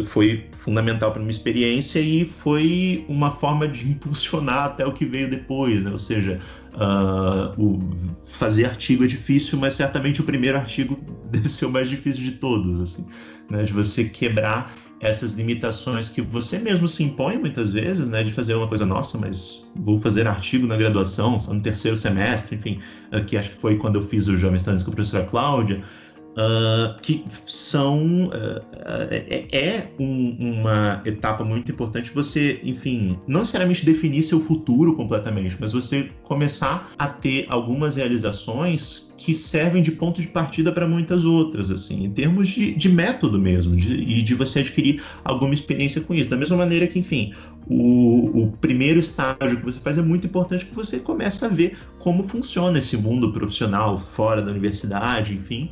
foi 0.07 0.47
fundamental 0.53 1.13
para 1.13 1.21
minha 1.21 1.31
experiência 1.31 2.01
e 2.01 2.25
foi 2.25 3.05
uma 3.07 3.31
forma 3.31 3.69
de 3.69 3.87
impulsionar 3.91 4.65
até 4.65 4.87
o 4.87 4.93
que 4.93 5.05
veio 5.05 5.29
depois, 5.29 5.83
né? 5.83 5.91
Ou 5.91 5.99
seja, 5.99 6.41
uh, 6.75 7.61
o 7.61 7.79
fazer 8.25 8.67
artigo 8.67 9.05
é 9.05 9.07
difícil, 9.07 9.59
mas 9.59 9.75
certamente 9.75 10.21
o 10.21 10.25
primeiro 10.25 10.59
artigo 10.59 10.99
deve 11.31 11.49
ser 11.49 11.67
o 11.67 11.71
mais 11.71 11.89
difícil 11.89 12.23
de 12.23 12.33
todos, 12.33 12.81
assim, 12.81 13.07
né? 13.51 13.63
De 13.65 13.73
você 13.73 14.05
quebrar 14.05 14.75
essas 15.01 15.33
limitações 15.33 16.11
que 16.11 16.21
você 16.21 16.59
mesmo 16.59 16.87
se 16.87 17.03
impõe 17.03 17.39
muitas 17.39 17.71
vezes, 17.71 18.11
né, 18.11 18.23
de 18.23 18.35
fazer 18.35 18.55
uma 18.55 18.69
coisa 18.69 18.85
nossa, 18.85 19.17
mas 19.17 19.67
vou 19.75 19.99
fazer 19.99 20.27
artigo 20.27 20.67
na 20.67 20.77
graduação, 20.77 21.41
só 21.41 21.55
no 21.55 21.61
terceiro 21.63 21.97
semestre, 21.97 22.57
enfim, 22.57 22.79
que 23.27 23.35
acho 23.35 23.51
que 23.51 23.57
foi 23.57 23.79
quando 23.79 23.97
eu 23.97 24.03
fiz 24.03 24.29
o 24.29 24.37
Jovem 24.37 24.57
Estudantes 24.57 24.85
com 24.85 24.91
a 24.91 24.95
professora 24.95 25.25
Cláudia, 25.25 25.83
uh, 26.31 27.01
que 27.01 27.25
são 27.47 28.27
uh, 28.27 28.63
é, 29.11 29.47
é 29.53 29.87
um, 29.99 30.61
uma 30.61 31.03
etapa 31.05 31.45
muito 31.45 31.71
importante 31.71 32.11
você, 32.13 32.61
enfim, 32.63 33.19
não 33.27 33.41
necessariamente 33.41 33.85
definir 33.85 34.23
seu 34.23 34.41
futuro 34.41 34.95
completamente, 34.97 35.57
mas 35.59 35.73
você 35.73 36.11
começar 36.23 36.91
a 36.99 37.09
ter 37.09 37.47
algumas 37.49 37.97
realizações 37.97 39.11
que 39.21 39.35
servem 39.35 39.83
de 39.83 39.93
ponto 39.93 40.23
de 40.23 40.29
partida 40.29 40.73
para 40.73 40.89
muitas 40.89 41.27
outras, 41.27 41.71
assim, 41.71 42.05
em 42.05 42.11
termos 42.11 42.49
de, 42.49 42.75
de 42.75 42.89
método 42.89 43.39
mesmo, 43.39 43.77
de, 43.77 43.95
e 43.95 44.23
de 44.23 44.35
você 44.35 44.61
adquirir 44.61 45.03
alguma 45.23 45.53
experiência 45.53 46.01
com 46.01 46.15
isso. 46.15 46.31
Da 46.31 46.39
mesma 46.39 46.57
maneira 46.57 46.87
que, 46.87 46.99
enfim, 46.99 47.35
o, 47.67 48.45
o, 48.45 48.53
primeiro 48.53 48.99
estágio 48.99 49.59
que 49.59 49.65
você 49.65 49.79
faz 49.79 49.99
é 49.99 50.03
muito 50.03 50.27
importante 50.27 50.65
que 50.65 50.75
você 50.75 50.99
comece 50.99 51.45
a 51.45 51.49
ver 51.49 51.77
como 51.99 52.27
funciona 52.27 52.79
esse 52.79 52.97
mundo 52.97 53.31
profissional 53.31 53.99
fora 53.99 54.41
da 54.41 54.51
universidade, 54.51 55.35
enfim, 55.35 55.71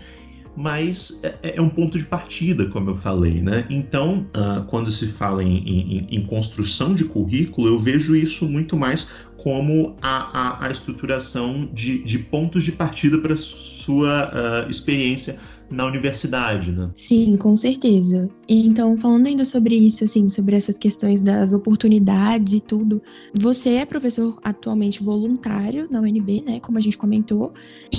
mas 0.58 1.20
é, 1.22 1.54
é, 1.56 1.62
um 1.62 1.68
ponto 1.68 1.96
de 1.96 2.04
partida, 2.04 2.66
como 2.66 2.90
eu 2.90 2.96
falei, 2.96 3.40
né? 3.40 3.64
Então, 3.70 4.26
uh, 4.36 4.64
quando 4.64 4.90
se 4.90 5.06
fala 5.06 5.44
em, 5.44 5.56
em, 5.58 6.08
em, 6.10 6.26
construção 6.26 6.96
de 6.96 7.04
currículo, 7.04 7.68
eu 7.68 7.78
vejo 7.78 8.16
isso 8.16 8.44
muito 8.48 8.76
mais 8.76 9.08
como 9.38 9.94
a, 10.02 10.64
a, 10.64 10.66
a 10.66 10.70
estruturação 10.70 11.70
de, 11.72 12.02
de, 12.02 12.18
pontos 12.18 12.64
de 12.64 12.72
partida 12.72 13.18
para 13.18 13.36
sua 13.36 14.30
uh, 14.66 14.68
experiência 14.68 15.38
na 15.70 15.86
universidade, 15.86 16.72
né? 16.72 16.90
Sim, 16.96 17.36
com 17.36 17.54
certeza. 17.54 18.28
Então, 18.48 18.96
falando 18.96 19.28
ainda 19.28 19.44
sobre 19.44 19.76
isso, 19.76 20.02
assim, 20.02 20.28
sobre 20.28 20.56
essas 20.56 20.76
questões 20.76 21.22
das 21.22 21.52
oportunidades 21.52 22.54
e 22.54 22.60
tudo, 22.60 23.00
você 23.32 23.74
é 23.74 23.86
professor 23.86 24.40
atualmente 24.42 25.04
voluntário 25.04 25.86
na 25.88 26.00
UNB, 26.00 26.42
né? 26.44 26.58
Como 26.58 26.76
a 26.76 26.80
gente 26.80 26.98
comentou. 26.98 27.52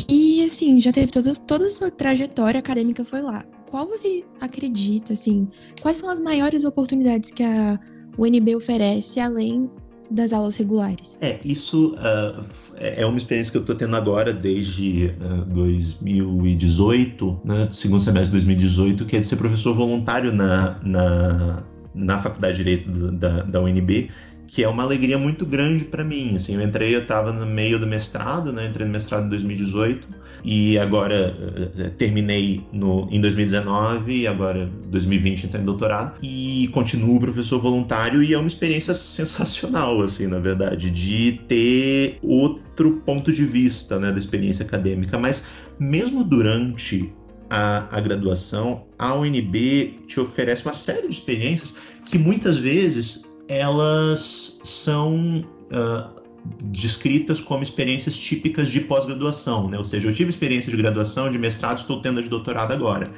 E, 0.10 0.43
assim, 0.43 0.82
já 0.82 0.91
teve 0.91 1.12
todo, 1.12 1.36
toda 1.36 1.67
a 1.67 1.69
sua 1.69 1.89
trajetória 1.89 2.60
acadêmica 2.60 3.06
foi 3.06 3.21
lá. 3.21 3.45
Qual 3.69 3.88
você 3.88 4.25
acredita, 4.41 5.13
assim, 5.13 5.47
quais 5.82 5.97
são 5.97 6.10
as 6.10 6.19
maiores 6.19 6.65
oportunidades 6.65 7.32
que 7.32 7.43
a 7.43 7.80
UNB 8.17 8.56
oferece 8.56 9.21
além 9.21 9.69
das 10.10 10.34
aulas 10.34 10.56
regulares. 10.56 11.17
É, 11.22 11.39
isso 11.43 11.95
uh, 11.95 12.43
é 12.78 13.06
uma 13.06 13.17
experiência 13.17 13.52
que 13.52 13.58
eu 13.58 13.62
estou 13.62 13.76
tendo 13.76 13.95
agora 13.95 14.34
desde 14.34 15.13
uh, 15.22 15.45
2018, 15.45 17.41
né, 17.43 17.67
segundo 17.72 18.00
semestre 18.00 18.39
de 18.39 18.45
2018, 18.45 19.06
que 19.06 19.15
é 19.15 19.19
de 19.19 19.26
ser 19.28 19.36
professor 19.36 19.76
voluntário 19.76 20.34
na, 20.34 20.80
na, 20.84 21.63
na 21.93 22.17
Faculdade 22.17 22.58
de 22.58 22.63
Direito 22.63 23.12
da, 23.12 23.43
da 23.43 23.62
UNB 23.62 24.10
que 24.50 24.64
é 24.64 24.68
uma 24.68 24.82
alegria 24.82 25.18
muito 25.18 25.46
grande 25.46 25.86
para 25.86 26.04
mim. 26.04 26.36
Assim, 26.36 26.56
eu 26.56 26.62
entrei, 26.62 26.96
eu 26.96 27.02
estava 27.02 27.32
no 27.32 27.46
meio 27.46 27.78
do 27.80 27.86
mestrado, 27.86 28.52
né? 28.52 28.66
Entrei 28.66 28.86
no 28.86 28.92
mestrado 28.92 29.28
em 29.28 29.30
2018 29.30 30.08
e 30.44 30.78
agora 30.80 31.36
uh, 31.38 31.90
terminei 31.92 32.66
no, 32.74 33.08
em 33.12 33.22
2019 33.22 34.22
e 34.22 34.28
agora 34.28 34.68
2020 34.88 35.44
entrei 35.44 35.62
em 35.62 35.66
doutorado 35.66 36.14
e 36.24 36.68
continuo 36.74 37.20
professor 37.20 37.60
voluntário 37.60 38.24
e 38.24 38.34
é 38.34 38.38
uma 38.38 38.48
experiência 38.48 38.96
sensacional, 38.96 40.02
assim, 40.02 40.26
na 40.26 40.40
verdade, 40.40 40.90
de 40.90 41.40
ter 41.48 42.18
outro 42.24 43.04
ponto 43.06 43.32
de 43.32 43.46
vista, 43.46 44.00
né, 44.00 44.12
da 44.12 44.18
experiência 44.18 44.66
acadêmica. 44.66 45.18
Mas 45.20 45.46
mesmo 45.80 46.24
durante 46.24 47.14
a, 47.50 47.96
a, 47.96 48.00
graduação, 48.00 48.86
a 48.98 49.14
UNB 49.14 50.00
te 50.08 50.20
oferece 50.20 50.66
uma 50.66 50.74
série 50.74 51.08
de 51.08 51.14
experiências 51.14 51.76
que 52.06 52.18
muitas 52.18 52.58
vezes 52.58 53.29
elas 53.50 54.62
são 54.64 55.44
uh, 55.72 56.22
descritas 56.66 57.42
como 57.42 57.64
experiências 57.64 58.16
típicas 58.16 58.70
de 58.70 58.80
pós-graduação, 58.82 59.68
né? 59.68 59.78
Ou 59.78 59.84
seja, 59.84 60.08
eu 60.08 60.14
tive 60.14 60.30
experiência 60.30 60.70
de 60.70 60.78
graduação, 60.78 61.32
de 61.32 61.40
mestrado, 61.40 61.80
estou 61.80 62.00
tendo 62.00 62.20
a 62.20 62.24
de 62.24 62.30
doutorado 62.30 62.72
agora. 62.72 63.12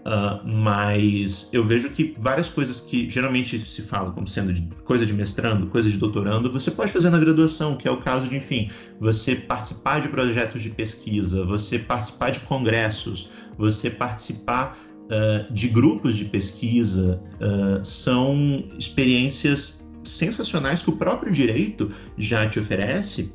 Uh, 0.00 0.46
mas 0.46 1.48
eu 1.52 1.64
vejo 1.64 1.88
que 1.90 2.14
várias 2.18 2.48
coisas 2.48 2.80
que 2.80 3.08
geralmente 3.08 3.56
se 3.60 3.82
fala 3.82 4.10
como 4.10 4.26
sendo 4.26 4.52
de, 4.52 4.60
coisa 4.84 5.06
de 5.06 5.14
mestrando, 5.14 5.68
coisa 5.68 5.88
de 5.88 5.96
doutorando, 5.96 6.50
você 6.50 6.72
pode 6.72 6.92
fazer 6.92 7.08
na 7.08 7.18
graduação, 7.18 7.76
que 7.76 7.86
é 7.86 7.90
o 7.90 7.98
caso 7.98 8.26
de, 8.26 8.36
enfim, 8.36 8.68
você 9.00 9.36
participar 9.36 10.00
de 10.00 10.08
projetos 10.08 10.60
de 10.60 10.70
pesquisa, 10.70 11.44
você 11.44 11.78
participar 11.78 12.30
de 12.30 12.40
congressos, 12.40 13.30
você 13.56 13.88
participar 13.88 14.76
uh, 15.12 15.52
de 15.52 15.68
grupos 15.68 16.16
de 16.16 16.24
pesquisa 16.24 17.20
uh, 17.34 17.84
são 17.84 18.64
experiências 18.78 19.86
sensacionais 20.02 20.82
que 20.82 20.90
o 20.90 20.96
próprio 20.96 21.32
direito 21.32 21.92
já 22.16 22.48
te 22.48 22.58
oferece, 22.58 23.32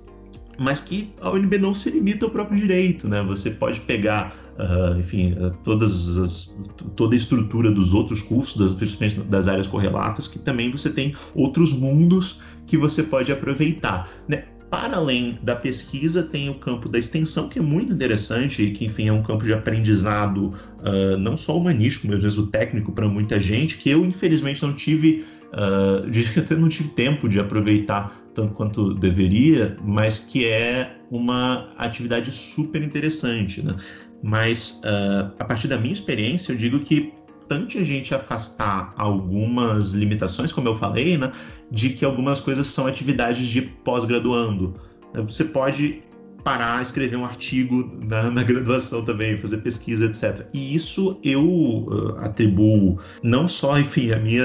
mas 0.58 0.80
que 0.80 1.14
a 1.22 1.30
UNB 1.32 1.58
não 1.60 1.74
se 1.74 1.90
limita 1.90 2.26
ao 2.26 2.32
próprio 2.32 2.58
direito, 2.58 3.08
né? 3.08 3.24
Você 3.24 3.52
pode 3.52 3.80
pegar, 3.82 4.36
uh, 4.58 5.00
enfim, 5.00 5.36
todas 5.64 6.18
as, 6.18 6.56
toda 6.96 7.16
a 7.16 7.18
estrutura 7.18 7.72
dos 7.72 7.94
outros 7.94 8.22
cursos, 8.22 8.74
principalmente 8.74 9.20
das 9.30 9.48
áreas 9.48 9.68
correlatas, 9.68 10.28
que 10.28 10.40
também 10.40 10.72
você 10.72 10.90
tem 10.90 11.16
outros 11.36 11.72
mundos 11.72 12.42
que 12.66 12.76
você 12.76 13.04
pode 13.04 13.32
aproveitar. 13.32 14.10
Né? 14.28 14.46
Para 14.70 14.98
além 14.98 15.40
da 15.42 15.56
pesquisa, 15.56 16.22
tem 16.22 16.50
o 16.50 16.56
campo 16.56 16.90
da 16.90 17.00
extensão, 17.00 17.48
que 17.48 17.58
é 17.58 17.62
muito 17.62 17.94
interessante 17.94 18.64
e 18.64 18.72
que, 18.72 18.86
enfim, 18.86 19.08
é 19.08 19.14
um 19.14 19.24
campo 19.24 19.46
de 19.46 19.54
aprendizado 19.54 20.54
uh, 20.80 21.18
não 21.18 21.38
só 21.38 21.58
humanístico, 21.58 22.08
mas 22.08 22.24
mesmo 22.24 22.48
técnico 22.48 22.92
para 22.92 23.08
muita 23.08 23.40
gente, 23.40 23.78
que 23.78 23.90
eu, 23.90 24.06
infelizmente, 24.06 24.62
não 24.62 24.74
tive, 24.74 25.26
uh, 25.56 26.12
que 26.34 26.40
até 26.40 26.56
não 26.56 26.68
tive 26.68 26.90
tempo 26.90 27.30
de 27.30 27.40
aproveitar 27.40 28.22
tanto 28.34 28.54
quanto 28.54 28.94
deveria, 28.94 29.78
mas 29.82 30.20
que 30.20 30.46
é 30.46 30.98
uma 31.10 31.70
atividade 31.78 32.32
super 32.32 32.84
interessante, 32.84 33.62
né? 33.62 33.76
Mas, 34.22 34.82
uh, 34.84 35.32
a 35.40 35.46
partir 35.46 35.68
da 35.68 35.78
minha 35.78 35.94
experiência, 35.94 36.52
eu 36.52 36.58
digo 36.58 36.82
que 36.82 37.14
importante 37.48 37.78
a 37.78 37.84
gente 37.84 38.14
afastar 38.14 38.94
algumas 38.98 39.94
limitações, 39.94 40.52
como 40.52 40.68
eu 40.68 40.76
falei, 40.76 41.18
né, 41.18 41.32
de 41.72 41.92
que 41.92 42.04
algumas 42.04 42.42
coisas 42.42 42.68
são 42.68 42.86
atividades 42.86 43.48
de 43.48 43.62
pós-graduando. 43.62 44.76
Você 45.14 45.46
pode 45.46 46.04
parar, 46.44 46.82
escrever 46.82 47.16
um 47.16 47.26
artigo 47.26 47.90
na, 48.06 48.30
na, 48.30 48.44
graduação 48.44 49.04
também, 49.04 49.38
fazer 49.38 49.58
pesquisa, 49.58 50.06
etc. 50.06 50.46
E 50.54 50.76
isso 50.76 51.20
eu 51.24 51.44
uh, 51.44 52.18
atribuo 52.20 53.00
não 53.24 53.48
só, 53.48 53.80
enfim, 53.80 54.12
a 54.12 54.20
minha, 54.20 54.44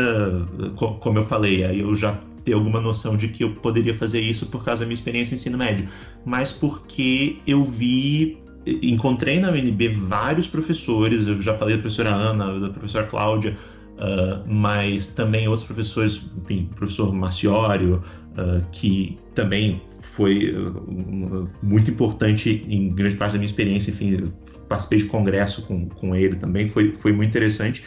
como 0.76 1.18
eu 1.18 1.24
falei, 1.24 1.64
aí 1.64 1.80
eu 1.80 1.94
já 1.94 2.18
ter 2.44 2.54
alguma 2.54 2.80
noção 2.80 3.16
de 3.16 3.28
que 3.28 3.44
eu 3.44 3.54
poderia 3.56 3.94
fazer 3.94 4.20
isso 4.20 4.46
por 4.46 4.64
causa 4.64 4.80
da 4.80 4.86
minha 4.86 4.94
experiência 4.94 5.34
em 5.34 5.36
ensino 5.36 5.58
médio, 5.58 5.88
mas 6.24 6.50
porque 6.52 7.36
eu 7.46 7.64
vi 7.64 8.42
encontrei 8.66 9.40
na 9.40 9.50
UNB 9.50 9.88
vários 9.88 10.48
professores, 10.48 11.26
eu 11.26 11.40
já 11.40 11.56
falei 11.56 11.76
da 11.76 11.82
professora 11.82 12.10
Ana, 12.10 12.60
da 12.60 12.70
professora 12.70 13.06
Cláudia, 13.06 13.56
uh, 13.96 14.46
mas 14.46 15.08
também 15.08 15.48
outros 15.48 15.66
professores, 15.66 16.24
enfim, 16.42 16.68
professor 16.74 17.12
Maciório, 17.12 18.02
uh, 18.32 18.64
que 18.70 19.18
também 19.34 19.82
foi 20.00 20.54
uh, 20.54 21.48
muito 21.62 21.90
importante 21.90 22.64
em 22.68 22.88
grande 22.90 23.16
parte 23.16 23.32
da 23.32 23.38
minha 23.38 23.46
experiência, 23.46 23.90
enfim, 23.90 24.32
participei 24.68 24.98
de 24.98 25.04
congresso 25.06 25.66
com, 25.66 25.88
com 25.88 26.14
ele 26.14 26.36
também, 26.36 26.66
foi, 26.66 26.94
foi 26.94 27.12
muito 27.12 27.30
interessante. 27.30 27.82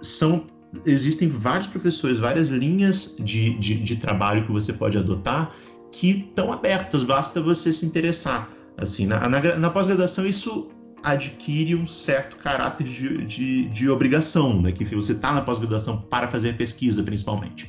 são 0.00 0.46
existem 0.86 1.28
vários 1.28 1.66
professores, 1.66 2.18
várias 2.18 2.50
linhas 2.50 3.14
de, 3.18 3.58
de, 3.58 3.74
de 3.74 3.96
trabalho 3.96 4.46
que 4.46 4.52
você 4.52 4.72
pode 4.72 4.96
adotar 4.96 5.54
que 5.92 6.10
estão 6.10 6.50
abertas, 6.50 7.04
basta 7.04 7.40
você 7.40 7.70
se 7.70 7.84
interessar. 7.84 8.50
Assim, 8.76 9.06
na, 9.06 9.28
na, 9.28 9.56
na 9.56 9.70
pós-graduação 9.70 10.26
isso 10.26 10.70
adquire 11.02 11.74
um 11.74 11.86
certo 11.86 12.36
caráter 12.36 12.84
de, 12.86 13.24
de, 13.26 13.68
de 13.68 13.90
obrigação, 13.90 14.62
né? 14.62 14.72
Que 14.72 14.84
você 14.84 15.12
está 15.12 15.32
na 15.32 15.42
pós-graduação 15.42 16.00
para 16.00 16.28
fazer 16.28 16.56
pesquisa, 16.56 17.02
principalmente. 17.02 17.68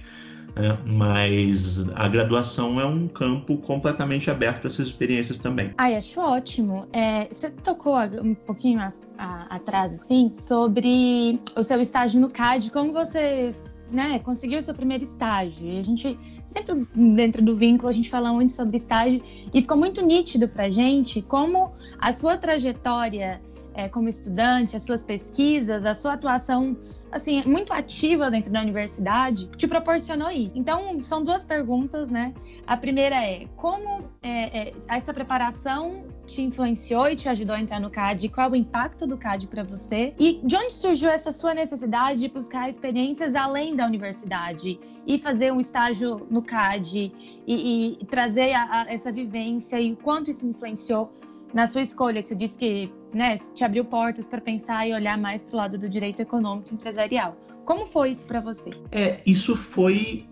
É, 0.56 0.78
mas 0.86 1.90
a 1.96 2.08
graduação 2.08 2.80
é 2.80 2.86
um 2.86 3.08
campo 3.08 3.58
completamente 3.58 4.30
aberto 4.30 4.60
para 4.60 4.68
essas 4.68 4.86
experiências 4.86 5.40
também. 5.40 5.72
Ai, 5.78 5.96
acho 5.96 6.20
ótimo. 6.20 6.88
É, 6.94 7.28
você 7.28 7.50
tocou 7.50 7.98
um 8.22 8.36
pouquinho 8.36 8.80
a, 8.80 8.94
a, 9.18 9.56
atrás, 9.56 9.96
assim, 9.96 10.32
sobre 10.32 11.40
o 11.56 11.64
seu 11.64 11.82
estágio 11.82 12.22
no 12.22 12.30
CAD, 12.30 12.70
como 12.70 12.94
você 12.94 13.52
né, 13.94 14.20
conseguiu 14.20 14.62
seu 14.62 14.74
primeiro 14.74 15.04
estágio. 15.04 15.66
E 15.66 15.80
a 15.80 15.84
gente, 15.84 16.20
sempre 16.46 16.88
dentro 16.94 17.42
do 17.42 17.56
vínculo, 17.56 17.90
a 17.90 17.94
gente 17.94 18.10
fala 18.10 18.34
muito 18.34 18.54
sobre 18.54 18.78
estágio 18.78 19.22
e 19.54 19.62
ficou 19.62 19.78
muito 19.78 20.04
nítido 20.04 20.48
para 20.48 20.70
gente 20.70 21.22
como 21.22 21.72
a 22.00 22.12
sua 22.12 22.38
trajetória 22.38 23.42
é, 23.74 23.90
como 23.90 24.08
estudante, 24.08 24.76
as 24.76 24.84
suas 24.84 25.04
pesquisas, 25.04 25.86
a 25.86 25.96
sua 25.96 26.14
atuação 26.14 26.78
assim 27.12 27.44
muito 27.44 27.72
ativa 27.72 28.32
dentro 28.32 28.52
da 28.52 28.62
universidade 28.62 29.48
te 29.50 29.68
proporcionou 29.68 30.30
isso. 30.30 30.58
Então 30.58 31.02
são 31.02 31.24
duas 31.24 31.46
perguntas, 31.46 32.10
né? 32.10 32.34
A 32.66 32.76
primeira 32.76 33.16
é 33.16 33.46
como 33.56 34.10
é, 34.22 34.70
é, 34.70 34.74
essa 34.88 35.14
preparação 35.14 36.06
te 36.26 36.42
influenciou 36.42 37.08
e 37.08 37.16
te 37.16 37.28
ajudou 37.30 37.56
a 37.56 37.60
entrar 37.60 37.80
no 37.80 37.90
CAD? 37.90 38.30
Qual 38.30 38.48
é 38.48 38.52
o 38.52 38.56
impacto 38.56 39.06
do 39.06 39.18
CAD 39.18 39.48
para 39.48 39.64
você? 39.64 40.14
E 40.20 40.40
de 40.44 40.56
onde 40.56 40.74
surgiu 40.74 41.10
essa 41.10 41.32
sua 41.32 41.54
necessidade 41.54 42.20
de 42.20 42.28
buscar 42.28 42.70
experiências 42.70 43.36
além 43.36 43.76
da 43.76 43.86
universidade 43.86 44.80
e 45.06 45.20
fazer 45.20 45.52
um 45.52 45.60
estágio 45.60 46.26
no 46.30 46.42
CAD 46.42 47.12
e, 47.46 47.98
e 48.02 48.06
trazer 48.06 48.54
a, 48.54 48.84
a, 48.84 48.94
essa 48.94 49.12
vivência 49.12 49.80
e 49.80 49.94
o 49.94 49.98
quanto 49.98 50.32
isso 50.32 50.46
influenciou 50.46 51.12
na 51.54 51.68
sua 51.68 51.82
escolha, 51.82 52.22
que 52.22 52.30
você 52.30 52.36
disse 52.36 52.58
que 52.58 52.92
né, 53.14 53.38
te 53.54 53.64
abriu 53.64 53.86
portas 53.86 54.28
para 54.28 54.42
pensar 54.42 54.88
e 54.88 54.94
olhar 54.94 55.18
mais 55.18 55.44
para 55.44 55.54
o 55.54 55.58
lado 55.58 55.78
do 55.78 55.88
direito 55.88 56.22
econômico 56.22 56.74
empresarial. 56.74 57.38
Como 57.64 57.86
foi 57.86 58.10
isso 58.12 58.26
para 58.26 58.42
você? 58.42 58.72
É, 58.92 59.22
isso 59.26 59.56
foi 59.56 60.26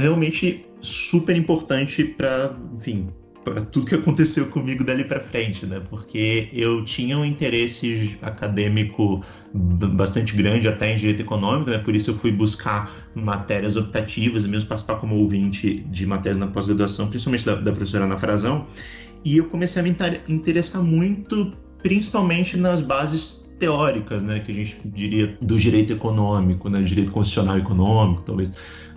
realmente 0.00 0.66
super 0.80 1.36
importante 1.36 2.04
para, 2.04 2.54
enfim, 2.76 3.08
para 3.44 3.60
tudo 3.60 3.86
que 3.86 3.94
aconteceu 3.94 4.46
comigo 4.46 4.82
dali 4.82 5.04
para 5.04 5.20
frente, 5.20 5.66
né? 5.66 5.80
Porque 5.90 6.48
eu 6.52 6.84
tinha 6.84 7.18
um 7.18 7.24
interesse 7.24 8.18
acadêmico 8.22 9.22
bastante 9.52 10.34
grande 10.34 10.66
até 10.66 10.92
em 10.92 10.96
direito 10.96 11.20
econômico, 11.20 11.70
né? 11.70 11.78
Por 11.78 11.94
isso 11.94 12.10
eu 12.10 12.14
fui 12.14 12.32
buscar 12.32 12.90
matérias 13.14 13.76
optativas 13.76 14.44
e 14.44 14.48
mesmo 14.48 14.68
participar 14.68 14.96
como 14.96 15.14
ouvinte 15.16 15.80
de 15.90 16.06
matérias 16.06 16.38
na 16.38 16.46
pós-graduação, 16.46 17.08
principalmente 17.08 17.44
da, 17.44 17.54
da 17.56 17.70
professora 17.70 18.04
Ana 18.04 18.18
Frazão. 18.18 18.66
E 19.24 19.36
eu 19.36 19.44
comecei 19.44 19.80
a 19.80 19.84
me 19.84 19.94
interessar 20.28 20.82
muito, 20.82 21.52
principalmente 21.82 22.56
nas 22.56 22.80
bases 22.80 23.44
teóricas, 23.58 24.22
né, 24.22 24.40
que 24.40 24.50
a 24.50 24.54
gente 24.54 24.76
diria 24.84 25.38
do 25.40 25.56
direito 25.56 25.92
econômico, 25.92 26.68
né, 26.68 26.82
direito 26.82 27.12
constitucional 27.12 27.56
econômico, 27.56 28.22
talvez, 28.22 28.52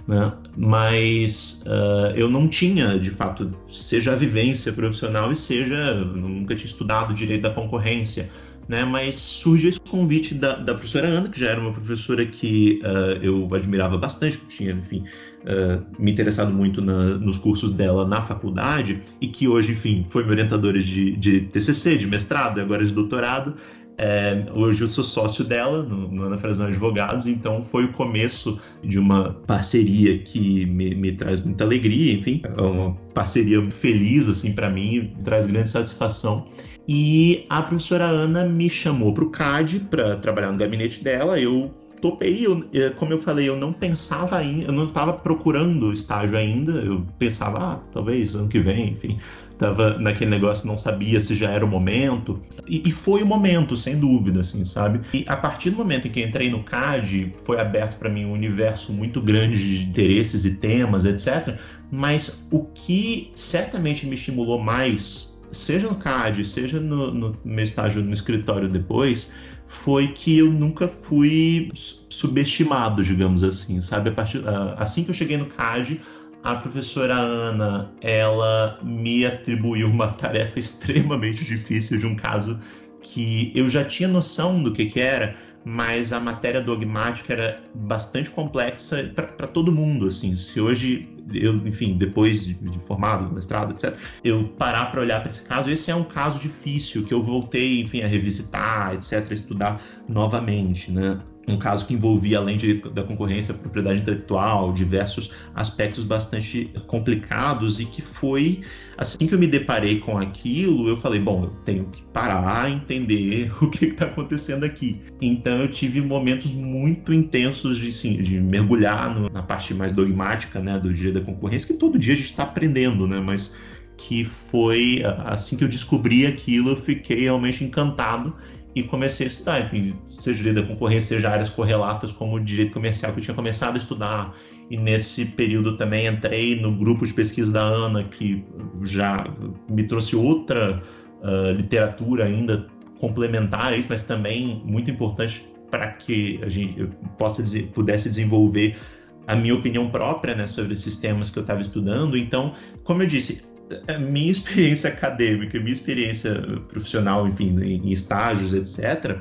né, 0.08 0.32
mas 0.56 1.64
uh, 1.66 2.16
eu 2.16 2.30
não 2.30 2.48
tinha, 2.48 2.98
de 2.98 3.12
fato, 3.12 3.54
seja 3.70 4.14
a 4.14 4.16
vivência 4.16 4.72
profissional 4.72 5.32
e 5.32 5.36
seja, 5.36 5.96
nunca 5.96 6.56
tinha 6.56 6.66
estudado 6.66 7.14
direito 7.14 7.42
da 7.42 7.50
concorrência, 7.50 8.30
né, 8.70 8.86
mas 8.86 9.16
surgiu 9.16 9.70
esse 9.70 9.80
convite 9.80 10.34
da, 10.34 10.56
da, 10.56 10.74
professora 10.74 11.08
Ana, 11.08 11.30
que 11.30 11.40
já 11.40 11.50
era 11.50 11.60
uma 11.60 11.72
professora 11.72 12.26
que 12.26 12.82
uh, 12.84 13.24
eu 13.24 13.54
admirava 13.54 13.98
bastante, 13.98 14.38
que 14.38 14.46
tinha, 14.46 14.72
enfim, 14.72 15.04
uh, 15.44 15.84
me 16.02 16.12
interessado 16.12 16.54
muito 16.54 16.82
na, 16.82 17.18
nos 17.18 17.38
cursos 17.38 17.72
dela 17.72 18.06
na 18.08 18.22
faculdade 18.22 19.02
e 19.22 19.28
que 19.28 19.48
hoje, 19.48 19.74
enfim, 19.74 20.06
foi 20.10 20.24
minha 20.24 20.34
orientadora 20.34 20.80
de, 20.80 21.16
de 21.18 21.42
TCC, 21.42 21.98
de 21.98 22.08
mestrado 22.08 22.60
agora 22.60 22.86
de 22.86 22.94
doutorado. 22.94 23.56
É, 23.98 24.46
hoje 24.54 24.82
eu 24.82 24.88
sou 24.88 25.04
sócio 25.04 25.44
dela 25.44 25.82
no, 25.82 26.08
no 26.08 26.24
Ana 26.24 26.38
Frazão 26.38 26.68
Advogados, 26.68 27.26
então 27.26 27.64
foi 27.64 27.86
o 27.86 27.92
começo 27.92 28.60
de 28.84 29.00
uma 29.00 29.34
parceria 29.48 30.20
que 30.20 30.66
me, 30.68 30.94
me 30.94 31.12
traz 31.14 31.40
muita 31.40 31.64
alegria, 31.64 32.14
enfim, 32.14 32.42
é 32.44 32.62
uma 32.62 32.94
parceria 33.14 33.60
feliz 33.72 34.30
assim 34.30 34.54
para 34.54 34.70
mim, 34.70 35.14
traz 35.24 35.48
grande 35.48 35.70
satisfação. 35.70 36.48
E 36.88 37.46
a 37.50 37.62
professora 37.62 38.06
Ana 38.06 38.46
me 38.46 38.70
chamou 38.70 39.14
para 39.14 39.24
o 39.24 39.30
CAD 39.30 39.82
para 39.90 40.16
trabalhar 40.16 40.52
no 40.52 40.58
gabinete 40.58 41.04
dela. 41.04 41.38
Eu 41.38 41.74
topei, 42.00 42.46
eu, 42.46 42.64
é, 42.74 42.90
como 42.92 43.12
eu 43.12 43.20
falei, 43.20 43.50
eu 43.50 43.58
não 43.58 43.74
pensava 43.74 44.38
ainda, 44.38 44.68
eu 44.68 44.72
não 44.72 44.86
estava 44.86 45.12
procurando 45.12 45.92
estágio 45.92 46.38
ainda. 46.38 46.72
Eu 46.72 47.06
pensava, 47.20 47.58
ah, 47.58 47.76
talvez 47.92 48.36
ano 48.36 48.48
que 48.48 48.60
vem, 48.60 48.92
enfim. 48.92 49.20
Tava 49.58 49.98
naquele 49.98 50.30
negócio, 50.30 50.68
não 50.68 50.78
sabia 50.78 51.20
se 51.20 51.36
já 51.36 51.50
era 51.50 51.66
o 51.66 51.68
momento. 51.68 52.40
E, 52.68 52.88
e, 52.88 52.92
foi 52.92 53.24
o 53.24 53.26
momento, 53.26 53.76
sem 53.76 54.00
dúvida, 54.00 54.42
assim, 54.42 54.64
sabe? 54.64 55.02
E 55.14 55.26
a 55.28 55.36
partir 55.36 55.72
do 55.72 55.78
momento 55.78 56.08
em 56.08 56.12
que 56.12 56.24
entrei 56.24 56.50
no 56.50 56.64
CAD, 56.64 57.34
foi 57.44 57.60
aberto 57.60 57.98
para 57.98 58.10
mim 58.10 58.26
um 58.26 58.34
universo 58.34 58.94
muito 58.94 59.20
grande 59.20 59.58
de 59.58 59.84
interesses 59.84 60.46
e 60.46 60.56
temas, 60.56 61.06
etc. 61.06 61.58
Mas 61.92 62.46
o 62.52 62.66
que 62.66 63.32
certamente 63.34 64.06
me 64.06 64.14
estimulou 64.14 64.60
mais 64.60 65.38
seja 65.52 65.88
no 65.88 65.96
CAD, 65.96 66.44
seja 66.44 66.80
no, 66.80 67.14
no 67.14 67.38
meu 67.44 67.64
estágio 67.64 68.04
no 68.04 68.14
escritório 68.14 68.68
depois, 68.68 69.32
foi 69.68 70.10
que 70.10 70.38
eu 70.38 70.52
nunca 70.52 70.88
fui 70.88 71.70
subestimado, 72.10 73.04
digamos 73.04 73.44
assim, 73.44 73.82
sabe? 73.82 74.12
Partir, 74.12 74.42
assim 74.78 75.04
que 75.04 75.10
eu 75.10 75.14
cheguei 75.14 75.38
no 75.38 75.46
CAD, 75.46 76.02
a 76.48 76.56
professora 76.56 77.14
Ana, 77.14 77.92
ela 78.00 78.80
me 78.82 79.26
atribuiu 79.26 79.90
uma 79.90 80.08
tarefa 80.08 80.58
extremamente 80.58 81.44
difícil 81.44 81.98
de 81.98 82.06
um 82.06 82.16
caso 82.16 82.58
que 83.02 83.52
eu 83.54 83.70
já 83.70 83.84
tinha 83.84 84.08
noção 84.08 84.64
do 84.64 84.72
que, 84.72 84.86
que 84.86 85.02
era, 85.02 85.36
mas 85.66 86.14
a 86.14 86.22
matéria 86.22 86.62
dogmática 86.62 87.34
era 87.34 87.62
bastante 87.76 88.30
complexa 88.30 89.12
para 89.14 89.46
todo 89.46 89.74
mundo. 89.74 90.08
Assim, 90.08 90.34
se 90.36 90.62
hoje 90.62 91.10
eu, 91.34 91.56
enfim, 91.68 91.98
depois 91.98 92.46
de, 92.46 92.54
de 92.54 92.80
formado, 92.80 93.30
mestrado, 93.30 93.74
etc., 93.74 93.94
eu 94.24 94.48
parar 94.58 94.86
para 94.86 95.02
olhar 95.02 95.20
para 95.20 95.30
esse 95.30 95.44
caso, 95.44 95.70
esse 95.70 95.92
é 95.92 95.96
um 95.96 96.06
caso 96.06 96.40
difícil 96.40 97.04
que 97.04 97.14
eu 97.14 97.22
voltei, 97.22 97.82
enfim, 97.82 98.02
a 98.04 98.08
revisitar, 98.08 98.94
etc., 98.94 99.30
a 99.30 99.34
estudar 99.34 99.82
novamente, 100.08 100.94
né? 100.94 101.20
Um 101.48 101.58
caso 101.58 101.88
que 101.88 101.94
envolvia, 101.94 102.40
além 102.40 102.58
de, 102.58 102.76
da 102.76 103.04
concorrência, 103.04 103.54
propriedade 103.54 104.02
intelectual, 104.02 104.74
diversos 104.74 105.32
aspectos 105.56 106.04
bastante 106.04 106.70
complicados 106.88 107.80
e 107.80 107.86
que 107.86 108.02
foi, 108.02 108.62
assim 108.98 109.26
que 109.26 109.34
eu 109.34 109.40
me 109.40 109.48
deparei 109.48 110.00
com 110.00 110.18
aquilo, 110.18 110.90
eu 110.90 110.98
falei, 110.98 111.22
bom, 111.22 111.46
eu 111.46 111.50
tenho 111.64 111.86
que 111.86 112.04
parar, 112.04 112.70
entender 112.70 113.52
o 113.64 113.70
que 113.70 113.86
está 113.86 114.06
acontecendo 114.06 114.66
aqui. 114.66 115.02
Então 115.22 115.62
eu 115.62 115.70
tive 115.70 116.02
momentos 116.02 116.52
muito 116.54 117.14
intensos 117.14 117.78
de, 117.78 117.94
sim, 117.94 118.22
de 118.22 118.40
mergulhar 118.42 119.16
no, 119.16 119.30
na 119.30 119.42
parte 119.42 119.74
mais 119.74 119.94
dogmática 119.94 120.60
né, 120.60 120.78
do 120.78 120.94
dia 120.94 121.14
da 121.14 121.22
concorrência, 121.22 121.74
que 121.74 121.80
todo 121.80 121.98
dia 121.98 122.14
a 122.14 122.18
gente 122.18 122.32
está 122.32 122.44
aprendendo, 122.44 123.08
né, 123.08 123.22
mas 123.22 123.56
que 123.96 124.24
foi 124.24 125.02
assim 125.26 125.58
que 125.58 125.64
eu 125.64 125.68
descobri 125.68 126.26
aquilo, 126.28 126.72
eu 126.72 126.76
fiquei 126.76 127.22
realmente 127.22 127.64
encantado 127.64 128.36
e 128.76 128.84
comecei 128.84 129.26
a 129.26 129.30
estudar, 129.30 129.66
enfim, 129.66 129.96
seja 130.06 130.38
direito 130.38 130.62
da 130.62 130.68
concorrência, 130.68 131.16
seja 131.16 131.30
áreas 131.30 131.50
correlatas 131.50 132.12
como 132.12 132.40
direito 132.40 132.74
comercial 132.74 133.12
que 133.12 133.20
eu 133.20 133.24
tinha 133.24 133.36
começado 133.36 133.76
a 133.76 133.78
estudar. 133.78 134.36
E 134.70 134.78
nesse 134.78 135.26
período 135.26 135.78
também 135.78 136.06
entrei 136.06 136.60
no 136.60 136.76
grupo 136.76 137.06
de 137.08 137.14
pesquisa 137.14 137.52
da 137.52 137.62
Ana, 137.64 138.04
que 138.04 138.44
já 138.84 139.24
me 139.70 139.84
trouxe 139.84 140.16
outra 140.16 140.82
uh, 141.22 141.52
literatura 141.54 142.26
ainda 142.26 142.68
complementar 143.00 143.74
a 143.74 143.78
isso, 143.78 143.88
mas 143.90 144.04
também 144.04 144.62
muito 144.66 144.92
importante 144.92 145.46
para 145.72 145.88
que 145.94 146.40
a 146.44 146.50
gente 146.50 146.90
possa 147.18 147.44
pudesse 147.74 148.10
desenvolver 148.10 148.78
a 149.26 149.36
minha 149.36 149.54
opinião 149.54 149.90
própria 149.90 150.34
né, 150.36 150.48
sobre 150.48 150.74
esses 150.74 150.96
temas 150.96 151.30
que 151.30 151.38
eu 151.38 151.42
estava 151.42 151.62
estudando. 151.62 152.18
Então, 152.18 152.54
como 152.84 153.04
eu 153.04 153.08
disse, 153.08 153.44
a 153.88 153.98
minha 153.98 154.32
experiência 154.32 154.90
acadêmica, 154.90 155.60
minha 155.60 155.74
experiência 155.74 156.36
profissional, 156.68 157.28
enfim, 157.28 157.56
em 157.62 157.92
estágios, 157.92 158.54
etc., 158.54 159.18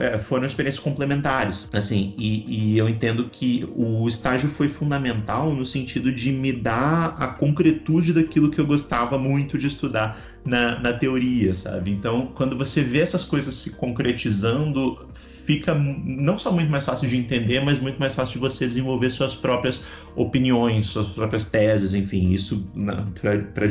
é, 0.00 0.18
foram 0.18 0.44
experiências 0.44 0.82
complementares, 0.82 1.68
assim, 1.72 2.12
e, 2.18 2.72
e, 2.72 2.78
eu 2.78 2.88
entendo 2.88 3.28
que 3.30 3.64
o 3.76 4.08
estágio 4.08 4.48
foi 4.48 4.68
fundamental 4.68 5.54
no 5.54 5.64
sentido 5.64 6.12
de 6.12 6.32
me 6.32 6.52
dar 6.52 7.14
a 7.16 7.28
concretude 7.28 8.12
daquilo 8.12 8.50
que 8.50 8.60
eu 8.60 8.66
gostava 8.66 9.16
muito 9.16 9.56
de 9.56 9.68
estudar 9.68 10.20
na, 10.44 10.80
na 10.80 10.92
teoria, 10.92 11.54
sabe? 11.54 11.92
Então, 11.92 12.32
quando 12.34 12.58
você 12.58 12.82
vê 12.82 12.98
essas 12.98 13.22
coisas 13.22 13.54
se 13.54 13.76
concretizando, 13.76 15.08
fica 15.46 15.72
não 15.74 16.36
só 16.36 16.50
muito 16.50 16.68
mais 16.68 16.84
fácil 16.84 17.08
de 17.08 17.16
entender, 17.16 17.60
mas 17.60 17.78
muito 17.78 18.00
mais 18.00 18.16
fácil 18.16 18.34
de 18.34 18.38
você 18.40 18.66
desenvolver 18.66 19.08
suas 19.10 19.36
próprias 19.36 19.84
opiniões, 20.16 20.86
suas 20.86 21.06
próprias 21.06 21.44
teses, 21.44 21.94
enfim, 21.94 22.32
isso 22.32 22.66
na, 22.74 23.06
pra, 23.20 23.38
pra, 23.38 23.68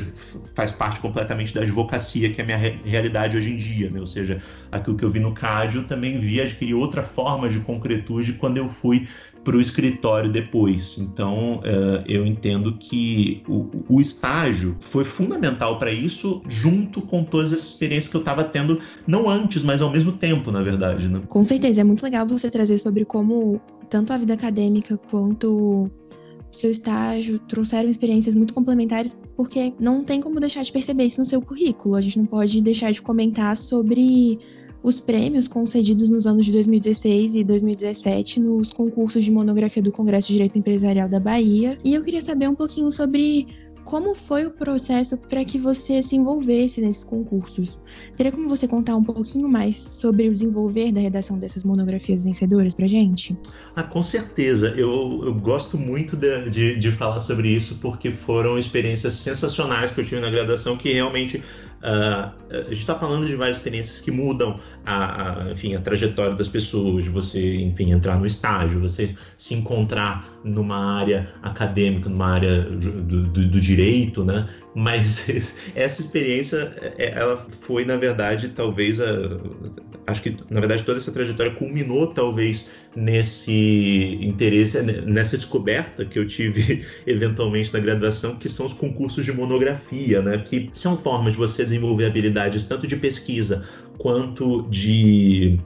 faz 0.56 0.72
parte 0.72 1.02
completamente 1.02 1.54
da 1.54 1.62
advocacia, 1.62 2.32
que 2.32 2.40
é 2.40 2.44
a 2.44 2.46
minha 2.46 2.58
re 2.58 2.80
realidade 2.86 3.36
hoje 3.36 3.52
em 3.52 3.58
dia, 3.58 3.90
né? 3.90 4.00
ou 4.00 4.08
seja, 4.08 4.42
aquilo 4.72 4.96
que 4.96 5.04
eu 5.04 5.10
vi 5.10 5.20
no 5.20 5.34
CAD, 5.34 5.76
eu 5.76 5.84
também 5.86 6.18
vi 6.18 6.40
adquirir 6.40 6.76
outra 6.76 7.04
forma 7.04 7.50
de 7.50 7.60
concretude 7.60 8.34
quando 8.34 8.56
eu 8.56 8.70
fui 8.70 9.06
para 9.46 9.56
o 9.56 9.62
escritório 9.62 10.30
depois. 10.30 10.98
Então, 10.98 11.60
uh, 11.60 12.04
eu 12.08 12.26
entendo 12.26 12.74
que 12.78 13.44
o, 13.48 13.70
o 13.88 14.02
estágio 14.02 14.76
foi 14.80 15.06
fundamental 15.06 15.78
para 15.78 15.92
isso, 15.92 16.42
junto 16.50 17.02
com 17.02 17.24
todas 17.24 17.54
as 17.54 17.62
experiências 17.62 18.10
que 18.10 18.18
eu 18.18 18.22
estava 18.22 18.44
tendo, 18.44 18.80
não 19.08 19.30
antes, 19.30 19.62
mas 19.62 19.82
ao 19.82 19.92
mesmo 19.92 20.12
tempo, 20.14 20.52
na 20.52 20.62
verdade. 20.62 21.08
Né? 21.08 21.22
Com 21.30 21.46
certeza, 21.46 21.82
é 21.82 21.84
muito 21.84 22.04
legal 22.04 22.28
você 22.28 22.50
trazer 22.50 22.80
sobre 22.80 23.06
como 23.06 23.62
tanto 23.88 24.12
a 24.12 24.18
vida 24.18 24.34
acadêmica 24.34 24.98
quanto 25.10 25.90
seu 26.52 26.72
estágio 26.72 27.38
trouxeram 27.40 27.90
experiências 27.90 28.36
muito 28.36 28.54
complementares, 28.54 29.16
porque 29.36 29.74
não 29.80 30.04
tem 30.04 30.22
como 30.22 30.40
deixar 30.40 30.64
de 30.64 30.72
perceber 30.72 31.06
isso 31.06 31.20
no 31.20 31.26
seu 31.26 31.42
currículo. 31.42 31.96
A 31.96 32.02
gente 32.02 32.18
não 32.18 32.26
pode 32.26 32.62
deixar 32.62 32.92
de 32.92 33.02
comentar 33.02 33.56
sobre 33.56 34.40
os 34.86 35.00
prêmios 35.00 35.48
concedidos 35.48 36.10
nos 36.10 36.28
anos 36.28 36.46
de 36.46 36.52
2016 36.52 37.38
e 37.38 37.44
2017 37.44 38.40
nos 38.40 38.72
concursos 38.72 39.26
de 39.26 39.32
monografia 39.32 39.82
do 39.82 39.92
Congresso 39.92 40.28
de 40.28 40.34
Direito 40.34 40.60
Empresarial 40.60 41.10
da 41.10 41.20
Bahia. 41.20 41.76
E 41.84 41.96
eu 41.96 42.04
queria 42.04 42.22
saber 42.22 42.48
um 42.48 42.54
pouquinho 42.54 42.92
sobre 42.92 43.48
como 43.84 44.14
foi 44.16 44.46
o 44.46 44.52
processo 44.52 45.16
para 45.16 45.44
que 45.46 45.58
você 45.58 46.04
se 46.04 46.16
envolvesse 46.16 46.82
nesses 46.82 47.04
concursos? 47.04 47.80
Teria 48.18 48.32
como 48.32 48.48
você 48.48 48.68
contar 48.68 48.96
um 48.96 49.04
pouquinho 49.04 49.48
mais 49.48 49.76
sobre 49.78 50.28
o 50.28 50.32
desenvolver 50.32 50.92
da 50.92 51.00
redação 51.00 51.38
dessas 51.38 51.64
monografias 51.64 52.24
vencedoras 52.24 52.74
para 52.76 52.88
gente? 52.88 53.38
Ah, 53.76 53.84
com 53.84 54.02
certeza. 54.04 54.70
Eu, 54.70 55.22
eu 55.26 55.34
gosto 55.34 55.78
muito 55.78 56.16
de, 56.16 56.50
de, 56.50 56.76
de, 56.78 56.92
falar 56.92 57.20
sobre 57.20 57.48
isso 57.50 57.78
porque 57.80 58.12
foram 58.12 58.58
experiências 58.58 59.14
sensacionais 59.14 59.92
que 59.92 60.02
eu 60.02 60.06
tive 60.06 60.20
na 60.20 60.30
graduação 60.30 60.76
que 60.78 60.92
realmente 60.92 61.44
Uh, 61.86 62.34
a 62.50 62.64
gente 62.64 62.80
está 62.80 62.96
falando 62.96 63.28
de 63.28 63.36
várias 63.36 63.58
experiências 63.58 64.02
que 64.02 64.10
mudam 64.10 64.60
a, 64.84 65.44
a, 65.44 65.52
enfim, 65.52 65.76
a 65.76 65.82
trajetória 65.82 66.34
das 66.34 66.50
pessoas, 66.50 67.04
de 67.04 67.12
você, 67.12 67.58
enfim, 67.58 67.92
entrar 67.92 68.18
no 68.18 68.26
estágio, 68.26 68.80
você 68.80 69.14
se 69.38 69.54
encontrar 69.54 70.28
numa 70.44 70.98
área 70.98 71.32
acadêmica, 71.44 72.10
numa 72.10 72.28
área 72.28 72.64
do, 72.64 73.28
do, 73.28 73.48
do 73.50 73.62
direito, 73.62 74.26
né? 74.26 74.50
Mas 74.74 75.30
essa 75.76 76.02
experiência, 76.02 76.76
é, 76.98 77.12
ela 77.20 77.38
foi, 77.62 77.86
na 77.86 77.98
verdade, 77.98 78.50
talvez 78.50 79.00
a, 79.00 79.06
acho 80.08 80.24
que, 80.24 80.38
na 80.50 80.60
verdade, 80.60 80.84
toda 80.84 80.98
essa 80.98 81.12
trajetória 81.12 81.52
culminou, 81.52 82.08
talvez, 82.08 82.70
nesse 82.96 84.20
interesse, 84.22 84.82
nessa 84.82 85.38
descoberta 85.38 86.06
que 86.06 86.18
eu 86.18 86.26
tive 86.26 86.86
eventualmente 87.06 87.74
na 87.74 87.80
graduação, 87.80 88.36
que 88.38 88.48
são 88.48 88.66
os 88.66 88.74
concursos 88.74 89.26
de 89.26 89.34
monografia, 89.34 90.22
né? 90.22 90.38
Que 90.38 90.70
são 90.74 90.98
formas 90.98 91.34
de 91.34 91.38
você 91.38 91.64
desenvolver 91.64 92.06
habilidades 92.06 92.64
tanto 92.64 92.88
de 92.88 92.96
pesquisa 92.96 93.66
quanto 93.98 94.64
de 94.70 95.60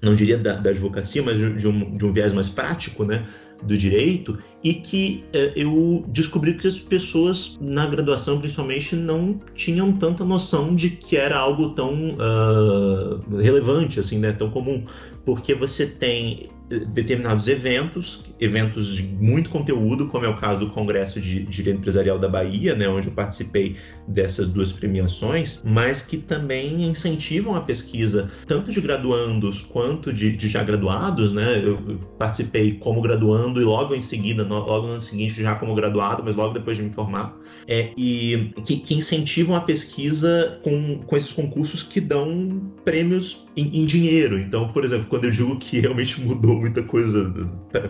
não 0.00 0.14
diria 0.14 0.38
da, 0.38 0.54
da 0.54 0.70
advocacia, 0.70 1.22
mas 1.22 1.38
de 1.38 1.66
um, 1.66 1.96
de 1.96 2.06
um 2.06 2.12
viés 2.12 2.32
mais 2.32 2.48
prático, 2.48 3.04
né? 3.04 3.26
do 3.62 3.76
direito 3.76 4.38
e 4.62 4.74
que 4.74 5.24
é, 5.32 5.52
eu 5.56 6.04
descobri 6.08 6.54
que 6.54 6.66
as 6.66 6.78
pessoas 6.78 7.58
na 7.60 7.86
graduação 7.86 8.38
principalmente 8.38 8.94
não 8.94 9.38
tinham 9.54 9.92
tanta 9.92 10.24
noção 10.24 10.74
de 10.74 10.90
que 10.90 11.16
era 11.16 11.36
algo 11.36 11.70
tão 11.70 12.14
uh, 12.14 13.36
relevante 13.36 13.98
assim 13.98 14.18
né 14.18 14.32
tão 14.32 14.50
comum 14.50 14.84
porque 15.24 15.54
você 15.54 15.86
tem 15.86 16.48
determinados 16.68 17.48
eventos, 17.48 18.24
eventos 18.38 18.94
de 18.94 19.02
muito 19.02 19.48
conteúdo, 19.48 20.08
como 20.08 20.26
é 20.26 20.28
o 20.28 20.36
caso 20.36 20.66
do 20.66 20.70
Congresso 20.70 21.20
de 21.20 21.44
Direito 21.44 21.78
Empresarial 21.78 22.18
da 22.18 22.28
Bahia, 22.28 22.74
né, 22.74 22.88
onde 22.88 23.08
eu 23.08 23.12
participei 23.12 23.76
dessas 24.06 24.48
duas 24.48 24.70
premiações, 24.72 25.62
mas 25.64 26.02
que 26.02 26.18
também 26.18 26.84
incentivam 26.84 27.54
a 27.54 27.60
pesquisa 27.60 28.30
tanto 28.46 28.70
de 28.70 28.80
graduandos 28.80 29.62
quanto 29.62 30.12
de, 30.12 30.36
de 30.36 30.48
já 30.48 30.62
graduados, 30.62 31.32
né? 31.32 31.62
Eu 31.64 31.98
participei 32.18 32.74
como 32.74 33.00
graduando 33.00 33.60
e 33.60 33.64
logo 33.64 33.94
em 33.94 34.00
seguida, 34.00 34.44
logo 34.44 34.86
no 34.86 34.92
ano 34.92 35.00
seguinte 35.00 35.40
já 35.40 35.54
como 35.54 35.74
graduado, 35.74 36.22
mas 36.24 36.36
logo 36.36 36.52
depois 36.52 36.76
de 36.76 36.82
me 36.82 36.90
formar, 36.90 37.36
é, 37.70 37.90
e 37.98 38.50
que, 38.64 38.78
que 38.78 38.94
incentivam 38.94 39.54
a 39.54 39.60
pesquisa 39.60 40.58
com, 40.62 41.00
com 41.00 41.14
esses 41.14 41.32
concursos 41.32 41.82
que 41.82 42.00
dão 42.00 42.72
prêmios 42.82 43.46
em, 43.54 43.82
em 43.82 43.84
dinheiro. 43.84 44.38
Então, 44.38 44.68
por 44.72 44.84
exemplo, 44.84 45.06
quando 45.06 45.26
eu 45.26 45.30
digo 45.30 45.58
que 45.58 45.78
realmente 45.78 46.18
mudou 46.24 46.58
muita 46.58 46.82
coisa 46.82 47.30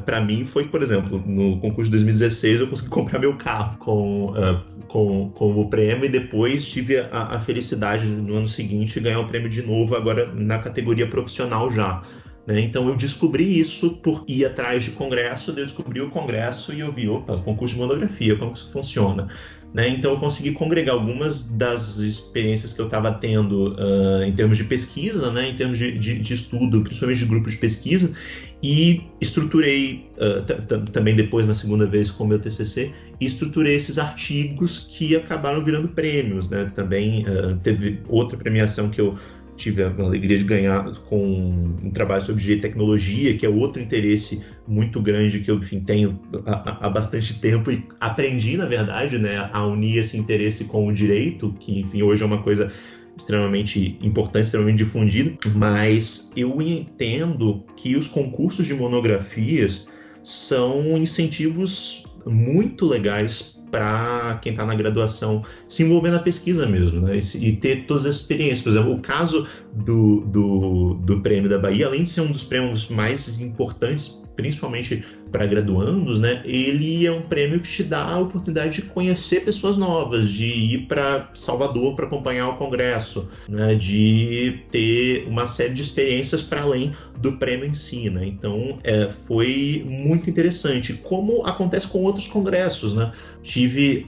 para 0.05 0.21
mim 0.21 0.45
foi, 0.45 0.67
por 0.67 0.83
exemplo, 0.83 1.23
no 1.25 1.61
concurso 1.61 1.85
de 1.85 1.91
2016 1.91 2.61
eu 2.61 2.67
consegui 2.67 2.91
comprar 2.91 3.21
meu 3.21 3.37
carro 3.37 3.79
com, 3.79 4.33
uh, 4.33 4.61
com, 4.89 5.31
com 5.31 5.61
o 5.61 5.71
prêmio 5.71 6.07
e 6.07 6.09
depois 6.09 6.67
tive 6.67 6.99
a, 6.99 7.37
a 7.37 7.41
felicidade 7.41 8.05
no 8.07 8.35
ano 8.35 8.49
seguinte 8.49 8.99
ganhar 8.99 9.21
o 9.21 9.29
prêmio 9.29 9.49
de 9.49 9.63
novo, 9.63 9.95
agora 9.95 10.27
na 10.35 10.59
categoria 10.59 11.07
profissional 11.07 11.71
já. 11.71 12.03
Né? 12.49 12.61
Então 12.61 12.89
eu 12.89 12.97
descobri 12.97 13.61
isso 13.61 13.99
por 13.99 14.25
ir 14.27 14.47
atrás 14.47 14.83
de 14.83 14.93
congresso, 14.93 15.51
eu 15.51 15.55
descobri 15.55 16.01
o 16.01 16.09
congresso 16.09 16.73
e 16.73 16.81
eu 16.81 16.91
vi, 16.91 17.07
opa, 17.07 17.37
concurso 17.43 17.75
de 17.75 17.81
monografia, 17.81 18.37
como 18.37 18.53
que 18.53 18.59
isso 18.59 18.73
funciona? 18.73 19.29
Né? 19.73 19.89
Então 19.91 20.13
eu 20.13 20.19
consegui 20.19 20.53
congregar 20.53 20.95
algumas 20.95 21.45
das 21.45 21.99
experiências 21.99 22.73
que 22.73 22.81
eu 22.81 22.87
estava 22.87 23.13
tendo 23.13 23.75
uh, 23.75 24.23
em 24.23 24.33
termos 24.33 24.57
de 24.57 24.65
pesquisa, 24.65 25.31
né? 25.31 25.51
em 25.51 25.55
termos 25.55 25.77
de, 25.77 25.97
de, 25.99 26.19
de, 26.19 26.35
estudo, 26.35 26.81
principalmente 26.81 27.19
de 27.19 27.27
grupo 27.27 27.51
de 27.51 27.57
pesquisa, 27.59 28.15
e 28.63 29.03
estruturei 29.21 30.07
uh, 30.17 30.87
também 30.91 31.15
depois 31.15 31.47
na 31.47 31.55
segunda 31.55 31.87
vez 31.87 32.11
com 32.11 32.25
o 32.25 32.27
meu 32.27 32.39
TCC, 32.39 32.93
estruturei 33.21 33.75
esses 33.75 33.99
artigos 33.99 34.81
que 34.91 35.15
acabaram 35.15 35.63
virando 35.63 35.89
prêmios. 35.89 36.49
Né? 36.49 36.71
Também 36.75 37.27
uh, 37.29 37.57
teve 37.63 38.01
outra 38.09 38.39
premiação 38.39 38.89
que 38.89 39.01
eu 39.01 39.19
tive 39.59 39.83
a 39.83 39.89
alegria 39.89 40.39
de 40.39 40.45
ganhar 40.45 40.85
com 41.09 41.75
um 41.83 41.91
trabalho 41.91 42.23
sobre 42.23 42.57
tecnologia, 42.57 43.37
que 43.37 43.45
é 43.45 43.49
outro 43.49 43.83
interesse 43.83 44.43
muito 44.67 45.03
grande 45.03 45.41
que 45.41 45.51
eu 45.51 45.57
enfim, 45.57 45.81
tenho 45.81 46.19
há, 46.47 46.87
há, 46.87 46.89
bastante 46.89 47.39
tempo 47.41 47.71
e 47.71 47.85
aprendi, 48.01 48.57
na 48.57 48.67
verdade, 48.67 49.19
né, 49.19 49.51
a 49.53 49.67
unir 49.67 49.99
esse 49.99 50.17
interesse 50.17 50.65
com 50.65 50.87
o 50.87 50.95
direito, 50.95 51.55
que 51.59 51.81
enfim, 51.81 52.03
hoje 52.03 52.23
é 52.23 52.27
uma 52.27 52.43
coisa 52.43 52.73
extremamente 53.17 53.99
importante, 54.01 54.45
extremamente 54.45 54.79
difundida, 54.79 55.37
mas 55.55 56.31
eu 56.37 56.63
entendo 56.63 57.65
que 57.77 57.97
os 57.97 58.07
concursos 58.07 58.65
de 58.65 58.75
monografias 58.75 59.89
são 60.23 60.97
incentivos 60.97 62.05
muito 62.25 62.87
legais 62.87 63.58
para 63.71 64.39
quem 64.43 64.53
está 64.53 64.65
na 64.65 64.75
graduação 64.75 65.45
se 65.69 65.83
envolver 65.83 66.11
na 66.11 66.19
pesquisa 66.19 66.67
mesmo, 66.67 67.01
né? 67.01 67.19
E, 67.37 67.53
ter 67.53 67.85
todas 67.87 68.07
as 68.07 68.17
experiências. 68.17 68.63
Por 68.63 68.71
exemplo, 68.71 68.93
o 68.93 69.01
caso 69.01 69.47
do, 69.75 70.21
do, 70.23 70.95
do 70.95 71.21
prêmio 71.21 71.49
da 71.49 71.59
Bahia, 71.59 71.87
além 71.87 72.03
de 72.03 72.11
ser 72.11 72.23
um 72.23 72.33
dos 72.33 72.45
prêmios 72.45 72.89
mais 72.89 73.41
importantes 73.41 74.19
principalmente 74.39 75.05
para 75.31 75.47
graduandos, 75.47 76.21
né, 76.21 76.43
ele 76.45 77.07
é 77.07 77.13
um 77.13 77.23
prêmio 77.23 77.61
que 77.61 77.69
te 77.69 77.83
dá 77.83 78.03
a 78.03 78.19
oportunidade 78.19 78.83
de 78.83 78.83
conhecer 78.83 79.45
pessoas 79.45 79.77
novas, 79.77 80.31
de 80.31 80.47
ir 80.47 80.87
para 80.87 81.31
Salvador 81.35 81.95
para 81.95 82.07
acompanhar 82.07 82.49
o 82.49 82.57
congresso, 82.57 83.29
né, 83.49 83.75
de 83.75 84.61
ter 84.71 85.27
uma 85.27 85.47
série 85.47 85.75
de 85.75 85.83
experiências 85.83 86.43
para 86.43 86.63
além 86.63 86.93
do 87.21 87.33
prêmio 87.33 87.67
em 87.67 87.75
si. 87.75 88.09
Né? 88.11 88.27
Então, 88.27 88.79
é, 88.83 89.09
foi 89.09 89.85
muito 89.87 90.31
interessante, 90.31 90.95
como 90.95 91.45
acontece 91.47 91.89
com 91.89 92.03
outros 92.03 92.29
congressos. 92.29 92.95
Né? 92.95 93.13
Tive, 93.43 94.07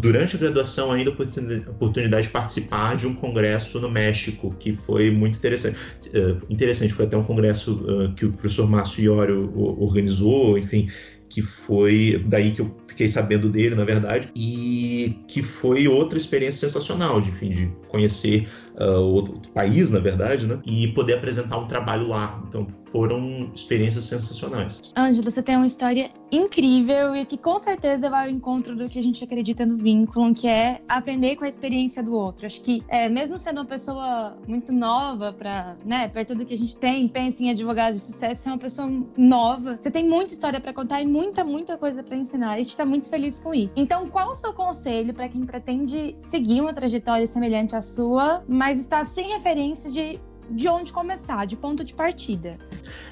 durante 0.00 0.36
a 0.36 0.38
graduação, 0.38 0.92
ainda 0.92 1.10
a 1.10 1.70
oportunidade 1.70 2.26
de 2.26 2.32
participar 2.32 2.96
de 2.96 3.06
um 3.06 3.14
congresso 3.14 3.80
no 3.80 3.90
México, 3.90 4.54
que 4.58 4.72
foi 4.72 5.10
muito 5.10 5.36
interessante. 5.36 5.76
Uh, 6.06 6.40
interessante, 6.48 6.92
foi 6.92 7.06
até 7.06 7.16
um 7.16 7.24
congresso 7.24 7.74
uh, 7.74 8.12
que 8.14 8.24
o 8.24 8.32
professor 8.32 8.68
Márcio 8.68 9.04
Iório 9.04 9.52
organizou, 9.56 10.55
enfim, 10.58 10.88
que 11.28 11.42
foi 11.42 12.24
daí 12.26 12.52
que 12.52 12.60
eu 12.60 12.74
fiquei 12.96 13.08
sabendo 13.08 13.50
dele, 13.50 13.74
na 13.74 13.84
verdade, 13.84 14.30
e 14.34 15.18
que 15.28 15.42
foi 15.42 15.86
outra 15.86 16.16
experiência 16.16 16.66
sensacional, 16.66 17.20
de, 17.20 17.28
enfim, 17.28 17.50
de 17.50 17.70
conhecer 17.90 18.48
uh, 18.76 19.00
outro, 19.02 19.34
outro, 19.34 19.52
país, 19.52 19.90
na 19.90 19.98
verdade, 19.98 20.46
né? 20.46 20.58
E 20.64 20.88
poder 20.88 21.14
apresentar 21.14 21.58
um 21.58 21.66
trabalho 21.66 22.08
lá. 22.08 22.42
Então, 22.48 22.66
foram 22.86 23.50
experiências 23.54 24.04
sensacionais. 24.04 24.80
Ângela, 24.96 25.30
você 25.30 25.42
tem 25.42 25.56
uma 25.56 25.66
história 25.66 26.10
incrível 26.32 27.14
e 27.14 27.24
que 27.26 27.36
com 27.36 27.58
certeza 27.58 28.08
vai 28.08 28.28
ao 28.28 28.30
encontro 28.30 28.74
do 28.74 28.88
que 28.88 28.98
a 28.98 29.02
gente 29.02 29.22
acredita 29.22 29.66
no 29.66 29.76
vínculo, 29.76 30.34
que 30.34 30.48
é 30.48 30.80
aprender 30.88 31.36
com 31.36 31.44
a 31.44 31.48
experiência 31.48 32.02
do 32.02 32.12
outro. 32.12 32.46
Acho 32.46 32.62
que, 32.62 32.82
é, 32.88 33.08
mesmo 33.08 33.38
sendo 33.38 33.58
uma 33.58 33.66
pessoa 33.66 34.36
muito 34.48 34.72
nova, 34.72 35.32
para, 35.32 35.76
né, 35.84 36.08
perto 36.08 36.34
do 36.34 36.46
que 36.46 36.54
a 36.54 36.58
gente 36.58 36.76
tem, 36.76 37.06
pensa 37.08 37.42
em 37.42 37.50
advogado 37.50 37.94
de 37.94 38.00
sucesso, 38.00 38.42
você 38.42 38.48
é 38.48 38.52
uma 38.52 38.58
pessoa 38.58 38.90
nova, 39.16 39.78
você 39.80 39.90
tem 39.90 40.08
muita 40.08 40.32
história 40.32 40.60
para 40.60 40.72
contar 40.72 41.02
e 41.02 41.06
muita, 41.16 41.42
muita 41.42 41.78
coisa 41.78 42.02
para 42.02 42.16
ensinar. 42.16 42.52
A 42.52 42.56
gente 42.58 42.70
está 42.70 42.84
muito 42.84 43.08
feliz 43.08 43.40
com 43.40 43.54
isso. 43.54 43.72
Então, 43.76 44.06
qual 44.06 44.30
o 44.30 44.34
seu 44.34 44.52
conselho 44.52 45.14
para 45.14 45.28
quem 45.28 45.46
pretende 45.46 46.14
seguir 46.24 46.60
uma 46.60 46.74
trajetória 46.74 47.26
semelhante 47.26 47.74
à 47.74 47.80
sua, 47.80 48.44
mas 48.46 48.78
está 48.78 49.04
sem 49.04 49.28
referência 49.28 49.90
de 49.90 50.20
de 50.48 50.68
onde 50.68 50.92
começar, 50.92 51.44
de 51.44 51.56
ponto 51.56 51.82
de 51.84 51.92
partida. 51.92 52.56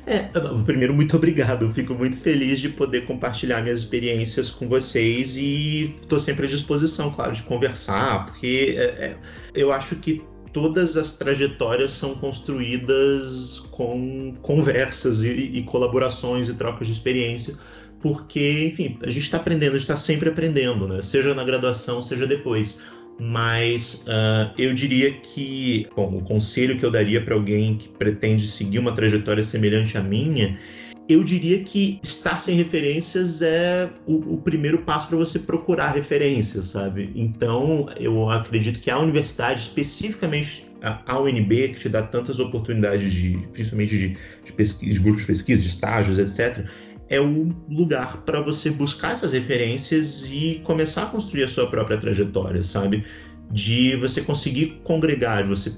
É, 0.07 0.29
primeiro, 0.65 0.95
muito 0.95 1.17
obrigado. 1.17 1.69
Fico 1.73 1.93
muito 1.93 2.17
feliz 2.17 2.61
de 2.61 2.69
poder 2.69 3.07
compartilhar 3.07 3.61
minhas 3.61 3.81
experiências 3.81 4.51
com 4.51 4.69
vocês 4.69 5.37
e 5.37 5.97
estou 6.01 6.21
sempre 6.21 6.47
à 6.47 6.49
disposição, 6.49 7.11
claro, 7.11 7.33
de 7.33 7.43
conversar, 7.43 8.27
porque 8.27 8.77
é, 8.79 8.83
é, 8.83 9.17
eu 9.53 9.73
acho 9.73 9.97
que 9.97 10.23
todas 10.53 10.97
as 10.97 11.13
trajetórias 11.13 11.91
são 11.91 12.15
construídas 12.15 13.59
com 13.73 14.33
conversas 14.41 15.25
e, 15.25 15.29
e 15.29 15.63
colaborações 15.65 16.49
e 16.49 16.55
trocas 16.55 16.87
de 16.87 16.93
experiência, 16.93 17.57
porque, 18.05 18.67
enfim, 18.67 18.99
a 19.03 19.09
gente 19.09 19.23
está 19.23 19.39
aprendendo, 19.39 19.71
a 19.71 19.79
gente 19.79 19.85
está 19.85 19.97
sempre 19.97 20.29
aprendendo, 20.29 20.87
né? 20.87 21.01
Seja 21.01 21.33
na 21.33 21.43
graduação, 21.43 22.03
seja 22.03 22.27
depois. 22.27 22.79
Mas 23.19 24.05
uh, 24.07 24.53
eu 24.59 24.75
diria 24.75 25.11
que, 25.11 25.89
bom, 25.97 26.19
o 26.19 26.21
conselho 26.21 26.79
que 26.79 26.85
eu 26.85 26.91
daria 26.91 27.25
para 27.25 27.35
alguém 27.35 27.79
que 27.79 27.89
pretende 27.89 28.47
seguir 28.47 28.79
uma 28.79 28.93
trajetória 28.93 29.43
semelhante 29.43 29.97
à 29.97 30.03
minha 30.03 30.59
eu 31.07 31.23
diria 31.23 31.63
que 31.63 32.01
estar 32.03 32.39
sem 32.39 32.57
referências 32.57 33.43
é 33.43 33.91
o, 34.07 34.35
o 34.35 34.39
primeiro 34.39 34.79
passo 34.79 35.09
para 35.09 35.19
você 35.19 35.39
procurar 35.39 35.91
referências, 35.91 36.67
sabe? 36.67 37.11
Então, 37.15 37.91
eu 38.01 38.31
acredito 38.31 38.81
que 38.81 38.91
a 38.91 38.99
universidade, 38.99 39.61
especificamente 39.61 40.67
a 41.07 41.19
UNB, 41.19 41.69
que 41.69 41.81
te 41.81 41.89
dá 41.89 42.03
tantas 42.03 42.39
oportunidades, 42.41 43.13
de, 43.13 43.39
principalmente 43.53 43.99
de, 43.99 44.17
de, 44.45 44.53
pesquisa, 44.53 44.93
de 44.93 45.01
grupos 45.01 45.23
de 45.23 45.27
pesquisa, 45.27 45.63
de 45.63 45.69
estágios, 45.69 46.19
etc., 46.19 46.67
é 47.09 47.21
o 47.21 47.55
lugar 47.69 48.19
para 48.19 48.41
você 48.41 48.71
buscar 48.71 49.13
essas 49.13 49.33
referências 49.33 50.31
e 50.31 50.61
começar 50.65 51.05
a 51.05 51.07
construir 51.07 51.45
a 51.45 51.49
sua 51.49 51.67
própria 51.67 51.99
trajetória, 51.99 52.63
sabe? 52.63 53.05
De 53.51 53.97
você 53.97 54.23
conseguir 54.23 54.81
congregar, 54.83 55.43
de 55.43 55.49
você 55.49 55.73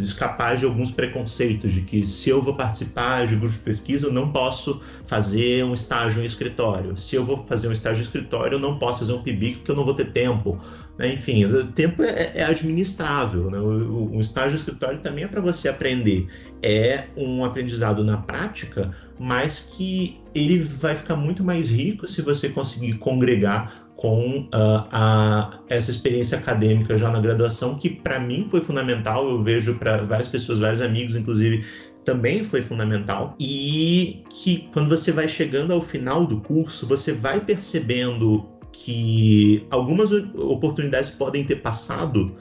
escapar 0.00 0.56
de 0.56 0.64
alguns 0.64 0.90
preconceitos 0.90 1.72
de 1.72 1.82
que 1.82 2.04
se 2.04 2.28
eu 2.28 2.42
vou 2.42 2.56
participar 2.56 3.26
de 3.26 3.36
grupo 3.36 3.54
de 3.54 3.60
pesquisa 3.60 4.08
eu 4.08 4.12
não 4.12 4.32
posso 4.32 4.80
fazer 5.06 5.64
um 5.64 5.72
estágio 5.72 6.22
em 6.22 6.26
escritório 6.26 6.96
se 6.96 7.14
eu 7.14 7.24
vou 7.24 7.46
fazer 7.46 7.68
um 7.68 7.72
estágio 7.72 8.00
em 8.00 8.02
escritório 8.02 8.56
eu 8.56 8.58
não 8.58 8.78
posso 8.78 9.00
fazer 9.00 9.12
um 9.12 9.22
PIBIC 9.22 9.58
porque 9.58 9.70
eu 9.70 9.76
não 9.76 9.84
vou 9.84 9.94
ter 9.94 10.10
tempo? 10.10 10.58
Enfim 11.00 11.44
o 11.44 11.66
tempo 11.66 12.02
é, 12.02 12.32
é 12.34 12.44
administrável 12.44 13.50
né? 13.50 13.58
o, 13.58 14.14
o, 14.14 14.20
estágio 14.20 14.56
escritório 14.56 14.98
também 15.00 15.24
é 15.24 15.28
para 15.28 15.40
você 15.40 15.68
aprender 15.68 16.28
é 16.62 17.04
um 17.16 17.44
aprendizado 17.44 18.04
na 18.04 18.18
prática 18.18 18.92
mas 19.18 19.60
que 19.60 20.20
ele 20.34 20.60
vai 20.60 20.94
ficar 20.94 21.16
muito 21.16 21.42
mais 21.42 21.70
rico 21.70 22.06
se 22.06 22.22
você 22.22 22.48
conseguir 22.48 22.94
congregar 22.94 23.84
com 23.96 24.40
uh, 24.40 24.86
a, 24.90 25.60
essa 25.68 25.90
experiência 25.90 26.36
acadêmica 26.38 26.98
já 26.98 27.10
na 27.10 27.20
graduação, 27.20 27.76
que 27.76 27.88
para 27.88 28.18
mim 28.18 28.46
foi 28.48 28.60
fundamental, 28.60 29.28
eu 29.28 29.42
vejo 29.42 29.74
para 29.74 29.98
várias 29.98 30.28
pessoas, 30.28 30.58
vários 30.58 30.80
amigos, 30.80 31.14
inclusive, 31.16 31.64
também 32.04 32.44
foi 32.44 32.60
fundamental. 32.60 33.34
E 33.40 34.22
que 34.28 34.68
quando 34.72 34.88
você 34.88 35.10
vai 35.10 35.28
chegando 35.28 35.72
ao 35.72 35.80
final 35.80 36.26
do 36.26 36.40
curso, 36.40 36.86
você 36.86 37.12
vai 37.12 37.40
percebendo 37.40 38.46
que 38.76 39.64
algumas 39.70 40.10
oportunidades 40.12 41.08
podem 41.08 41.44
ter 41.44 41.56
passado 41.56 42.34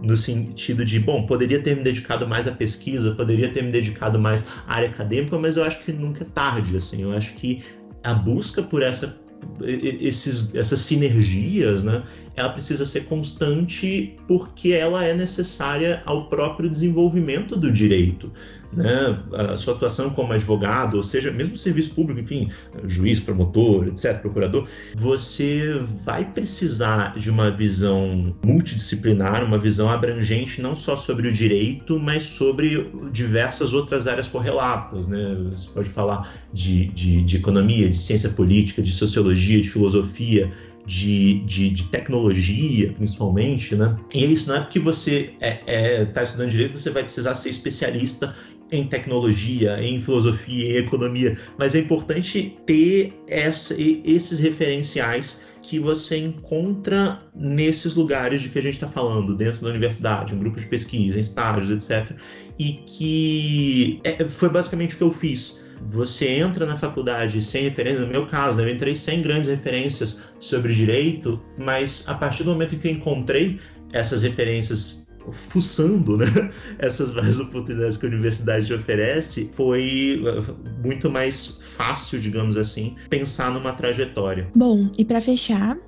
no 0.00 0.16
sentido 0.16 0.84
de, 0.84 0.98
bom, 0.98 1.24
poderia 1.26 1.62
ter 1.62 1.76
me 1.76 1.82
dedicado 1.82 2.26
mais 2.26 2.48
à 2.48 2.52
pesquisa, 2.52 3.14
poderia 3.14 3.52
ter 3.52 3.62
me 3.62 3.70
dedicado 3.70 4.18
mais 4.18 4.46
à 4.66 4.74
área 4.74 4.88
acadêmica, 4.88 5.38
mas 5.38 5.56
eu 5.56 5.62
acho 5.62 5.84
que 5.84 5.92
nunca 5.92 6.24
é 6.24 6.26
tarde, 6.26 6.76
assim, 6.76 7.02
eu 7.02 7.12
acho 7.12 7.34
que 7.34 7.62
a 8.02 8.14
busca 8.14 8.62
por 8.62 8.82
essa 8.82 9.22
esses, 9.60 10.54
essas 10.54 10.80
sinergias, 10.80 11.82
né, 11.82 12.02
ela 12.36 12.48
precisa 12.48 12.84
ser 12.84 13.04
constante 13.04 14.16
porque 14.26 14.70
ela 14.72 15.04
é 15.04 15.14
necessária 15.14 16.02
ao 16.04 16.28
próprio 16.28 16.68
desenvolvimento 16.68 17.56
do 17.56 17.70
direito 17.70 18.30
né, 18.76 19.18
a 19.32 19.56
sua 19.56 19.74
atuação 19.74 20.10
como 20.10 20.32
advogado, 20.32 20.96
ou 20.96 21.02
seja, 21.02 21.30
mesmo 21.30 21.56
serviço 21.56 21.94
público, 21.94 22.20
enfim, 22.20 22.50
juiz, 22.86 23.20
promotor, 23.20 23.88
etc., 23.88 24.20
procurador, 24.20 24.66
você 24.94 25.78
vai 26.04 26.24
precisar 26.24 27.16
de 27.16 27.30
uma 27.30 27.50
visão 27.50 28.34
multidisciplinar, 28.44 29.44
uma 29.44 29.58
visão 29.58 29.88
abrangente 29.88 30.60
não 30.60 30.74
só 30.74 30.96
sobre 30.96 31.28
o 31.28 31.32
direito, 31.32 31.98
mas 31.98 32.24
sobre 32.24 32.90
diversas 33.12 33.72
outras 33.72 34.06
áreas 34.06 34.28
correlatas. 34.28 35.08
Né? 35.08 35.36
Você 35.50 35.68
pode 35.70 35.88
falar 35.88 36.32
de, 36.52 36.86
de, 36.88 37.22
de 37.22 37.36
economia, 37.36 37.88
de 37.88 37.96
ciência 37.96 38.30
política, 38.30 38.82
de 38.82 38.92
sociologia, 38.92 39.60
de 39.60 39.70
filosofia, 39.70 40.50
de, 40.86 41.40
de, 41.40 41.70
de, 41.70 41.84
tecnologia, 41.84 42.92
principalmente, 42.92 43.74
né? 43.74 43.96
E 44.12 44.24
isso 44.24 44.48
não 44.48 44.56
é 44.56 44.60
porque 44.60 44.78
você 44.78 45.34
está 45.34 45.46
é, 45.46 45.62
é, 45.66 46.04
tá 46.04 46.22
estudando 46.22 46.50
direito, 46.50 46.78
você 46.78 46.90
vai 46.90 47.02
precisar 47.02 47.34
ser 47.34 47.50
especialista 47.50 48.34
em 48.70 48.86
tecnologia, 48.86 49.82
em 49.82 50.00
filosofia, 50.00 50.80
em 50.80 50.84
economia, 50.84 51.38
mas 51.58 51.74
é 51.74 51.80
importante 51.80 52.56
ter 52.66 53.12
essa, 53.28 53.74
esses 53.78 54.38
referenciais 54.38 55.40
que 55.62 55.78
você 55.78 56.18
encontra 56.18 57.22
nesses 57.34 57.94
lugares 57.94 58.42
de 58.42 58.50
que 58.50 58.58
a 58.58 58.62
gente 58.62 58.74
está 58.74 58.88
falando, 58.88 59.34
dentro 59.34 59.62
da 59.62 59.70
universidade, 59.70 60.34
em 60.34 60.38
grupos 60.38 60.62
de 60.62 60.68
pesquisa, 60.68 61.16
em 61.16 61.20
estágios, 61.20 61.70
etc. 61.70 62.14
E 62.58 62.74
que 62.86 64.00
é, 64.04 64.28
foi 64.28 64.50
basicamente 64.50 64.94
o 64.94 64.98
que 64.98 65.04
eu 65.04 65.10
fiz. 65.10 65.63
Você 65.84 66.28
entra 66.28 66.66
na 66.66 66.76
faculdade 66.76 67.40
sem 67.42 67.64
referência, 67.64 68.00
no 68.00 68.06
meu 68.06 68.26
caso, 68.26 68.58
né, 68.58 68.64
eu 68.64 68.74
entrei 68.74 68.94
sem 68.94 69.22
grandes 69.22 69.48
referências 69.48 70.22
sobre 70.40 70.74
direito, 70.74 71.40
mas 71.58 72.04
a 72.06 72.14
partir 72.14 72.42
do 72.42 72.50
momento 72.50 72.76
que 72.76 72.88
eu 72.88 72.92
encontrei 72.92 73.60
essas 73.92 74.22
referências 74.22 75.04
fuçando 75.32 76.16
né, 76.16 76.26
essas 76.78 77.12
várias 77.12 77.40
oportunidades 77.40 77.96
que 77.96 78.06
a 78.06 78.08
universidade 78.08 78.72
oferece, 78.72 79.50
foi 79.54 80.22
uh, 80.22 80.56
muito 80.84 81.10
mais 81.10 81.58
fácil, 81.76 82.18
digamos 82.20 82.56
assim, 82.56 82.96
pensar 83.08 83.50
numa 83.50 83.72
trajetória. 83.72 84.48
Bom, 84.54 84.90
e 84.98 85.04
para 85.04 85.20
fechar, 85.20 85.78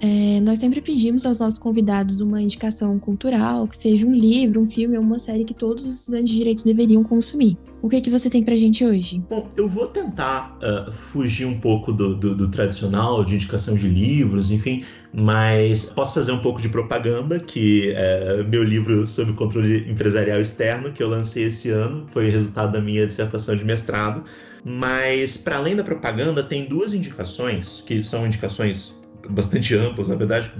é, 0.00 0.40
nós 0.40 0.58
sempre 0.58 0.80
pedimos 0.80 1.26
aos 1.26 1.38
nossos 1.38 1.58
convidados 1.58 2.20
uma 2.22 2.40
indicação 2.40 2.98
cultural, 2.98 3.68
que 3.68 3.76
seja 3.76 4.06
um 4.06 4.12
livro, 4.12 4.62
um 4.62 4.68
filme 4.68 4.96
ou 4.96 5.02
uma 5.02 5.18
série 5.18 5.44
que 5.44 5.52
todos 5.52 5.84
os 5.84 6.00
estudantes 6.00 6.30
de 6.30 6.38
direitos 6.38 6.64
deveriam 6.64 7.04
consumir. 7.04 7.58
O 7.82 7.88
que, 7.88 7.96
é 7.96 8.00
que 8.00 8.10
você 8.10 8.30
tem 8.30 8.42
pra 8.42 8.56
gente 8.56 8.84
hoje? 8.84 9.22
Bom, 9.28 9.48
eu 9.56 9.68
vou 9.68 9.86
tentar 9.86 10.58
uh, 10.58 10.90
fugir 10.90 11.44
um 11.44 11.60
pouco 11.60 11.92
do, 11.92 12.14
do, 12.14 12.34
do, 12.34 12.48
tradicional, 12.48 13.24
de 13.24 13.34
indicação 13.34 13.74
de 13.74 13.88
livros, 13.88 14.50
enfim, 14.50 14.84
mas 15.12 15.92
posso 15.92 16.14
fazer 16.14 16.32
um 16.32 16.40
pouco 16.40 16.62
de 16.62 16.68
propaganda, 16.68 17.38
que 17.38 17.92
é 17.94 18.42
meu 18.42 18.62
livro 18.62 19.06
sobre 19.06 19.34
controle 19.34 19.90
empresarial 19.90 20.40
externo, 20.40 20.92
que 20.92 21.02
eu 21.02 21.08
lancei 21.08 21.44
esse 21.44 21.70
ano, 21.70 22.06
foi 22.10 22.30
resultado 22.30 22.72
da 22.72 22.80
minha 22.80 23.06
dissertação 23.06 23.54
de 23.54 23.64
mestrado. 23.64 24.24
Mas, 24.62 25.38
para 25.38 25.56
além 25.56 25.74
da 25.74 25.82
propaganda, 25.82 26.42
tem 26.42 26.66
duas 26.66 26.92
indicações, 26.92 27.82
que 27.86 28.04
são 28.04 28.26
indicações 28.26 28.99
bastante 29.28 29.74
amplas, 29.74 30.08
na 30.08 30.14
verdade, 30.14 30.50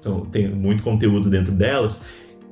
são, 0.00 0.26
tem 0.26 0.48
muito 0.48 0.82
conteúdo 0.82 1.28
dentro 1.28 1.52
delas, 1.52 2.00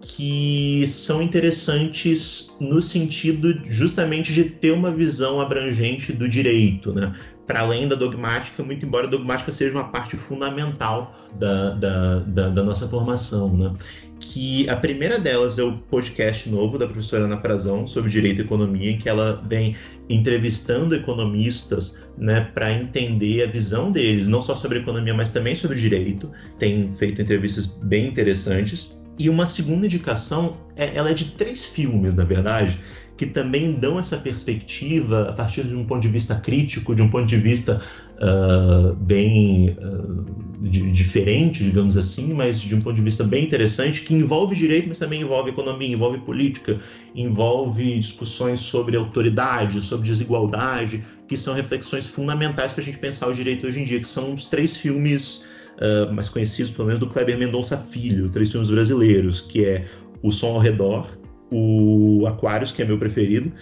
que 0.00 0.84
são 0.86 1.22
interessantes 1.22 2.56
no 2.60 2.80
sentido 2.80 3.60
justamente 3.64 4.32
de 4.32 4.44
ter 4.44 4.72
uma 4.72 4.90
visão 4.90 5.40
abrangente 5.40 6.12
do 6.12 6.28
direito, 6.28 6.92
né? 6.92 7.12
Para 7.46 7.60
além 7.60 7.86
da 7.86 7.94
dogmática, 7.94 8.62
muito 8.62 8.84
embora 8.84 9.06
a 9.06 9.10
dogmática 9.10 9.52
seja 9.52 9.72
uma 9.72 9.84
parte 9.84 10.16
fundamental 10.16 11.14
da, 11.38 11.70
da, 11.70 12.18
da, 12.18 12.48
da, 12.50 12.62
nossa 12.62 12.88
formação. 12.88 13.56
Né? 13.56 13.72
Que 14.18 14.68
a 14.68 14.76
primeira 14.76 15.18
delas 15.18 15.58
é 15.58 15.62
o 15.62 15.78
podcast 15.78 16.50
novo 16.50 16.76
da 16.76 16.86
professora 16.86 17.24
Ana 17.24 17.40
Frazão 17.40 17.86
sobre 17.86 18.10
direito 18.10 18.40
e 18.40 18.44
economia, 18.44 18.90
em 18.90 18.98
que 18.98 19.08
ela 19.08 19.40
vem 19.46 19.76
entrevistando 20.08 20.96
economistas 20.96 21.98
né, 22.18 22.40
para 22.52 22.72
entender 22.72 23.44
a 23.44 23.46
visão 23.46 23.92
deles, 23.92 24.26
não 24.26 24.42
só 24.42 24.56
sobre 24.56 24.78
economia, 24.78 25.14
mas 25.14 25.28
também 25.28 25.54
sobre 25.54 25.78
direito. 25.78 26.30
Tem 26.58 26.90
feito 26.90 27.22
entrevistas 27.22 27.66
bem 27.66 28.08
interessantes. 28.08 28.96
E 29.18 29.30
uma 29.30 29.46
segunda 29.46 29.86
indicação, 29.86 30.58
é, 30.74 30.94
ela 30.94 31.10
é 31.10 31.14
de 31.14 31.32
três 31.32 31.64
filmes, 31.64 32.14
na 32.14 32.24
verdade, 32.24 32.78
que 33.16 33.26
também 33.26 33.72
dão 33.72 33.98
essa 33.98 34.16
perspectiva 34.16 35.28
a 35.30 35.32
partir 35.32 35.64
de 35.64 35.74
um 35.74 35.84
ponto 35.84 36.02
de 36.02 36.08
vista 36.08 36.34
crítico, 36.34 36.94
de 36.94 37.02
um 37.02 37.08
ponto 37.08 37.26
de 37.26 37.36
vista 37.36 37.80
uh, 38.16 38.94
bem 38.94 39.70
uh, 39.70 40.24
de, 40.60 40.90
diferente, 40.90 41.64
digamos 41.64 41.96
assim, 41.96 42.34
mas 42.34 42.60
de 42.60 42.74
um 42.74 42.80
ponto 42.80 42.96
de 42.96 43.02
vista 43.02 43.24
bem 43.24 43.44
interessante, 43.44 44.02
que 44.02 44.14
envolve 44.14 44.54
direito, 44.54 44.88
mas 44.88 44.98
também 44.98 45.22
envolve 45.22 45.50
economia, 45.50 45.88
envolve 45.88 46.18
política, 46.18 46.78
envolve 47.14 47.98
discussões 47.98 48.60
sobre 48.60 48.96
autoridade, 48.96 49.82
sobre 49.82 50.06
desigualdade, 50.06 51.02
que 51.26 51.36
são 51.36 51.54
reflexões 51.54 52.06
fundamentais 52.06 52.72
para 52.72 52.82
a 52.82 52.84
gente 52.84 52.98
pensar 52.98 53.28
o 53.28 53.34
direito 53.34 53.66
hoje 53.66 53.80
em 53.80 53.84
dia, 53.84 53.98
que 53.98 54.08
são 54.08 54.34
os 54.34 54.44
três 54.44 54.76
filmes 54.76 55.46
uh, 55.78 56.12
mais 56.12 56.28
conhecidos, 56.28 56.70
pelo 56.70 56.86
menos, 56.86 57.00
do 57.00 57.06
Kleber 57.06 57.38
Mendonça 57.38 57.78
Filho, 57.78 58.30
três 58.30 58.50
filmes 58.50 58.70
brasileiros, 58.70 59.40
que 59.40 59.64
é 59.64 59.86
O 60.22 60.30
Som 60.30 60.54
ao 60.54 60.58
Redor, 60.58 61.06
o 61.50 62.26
Aquarius, 62.26 62.72
que 62.72 62.82
é 62.82 62.84
meu 62.84 62.98
preferido, 62.98 63.52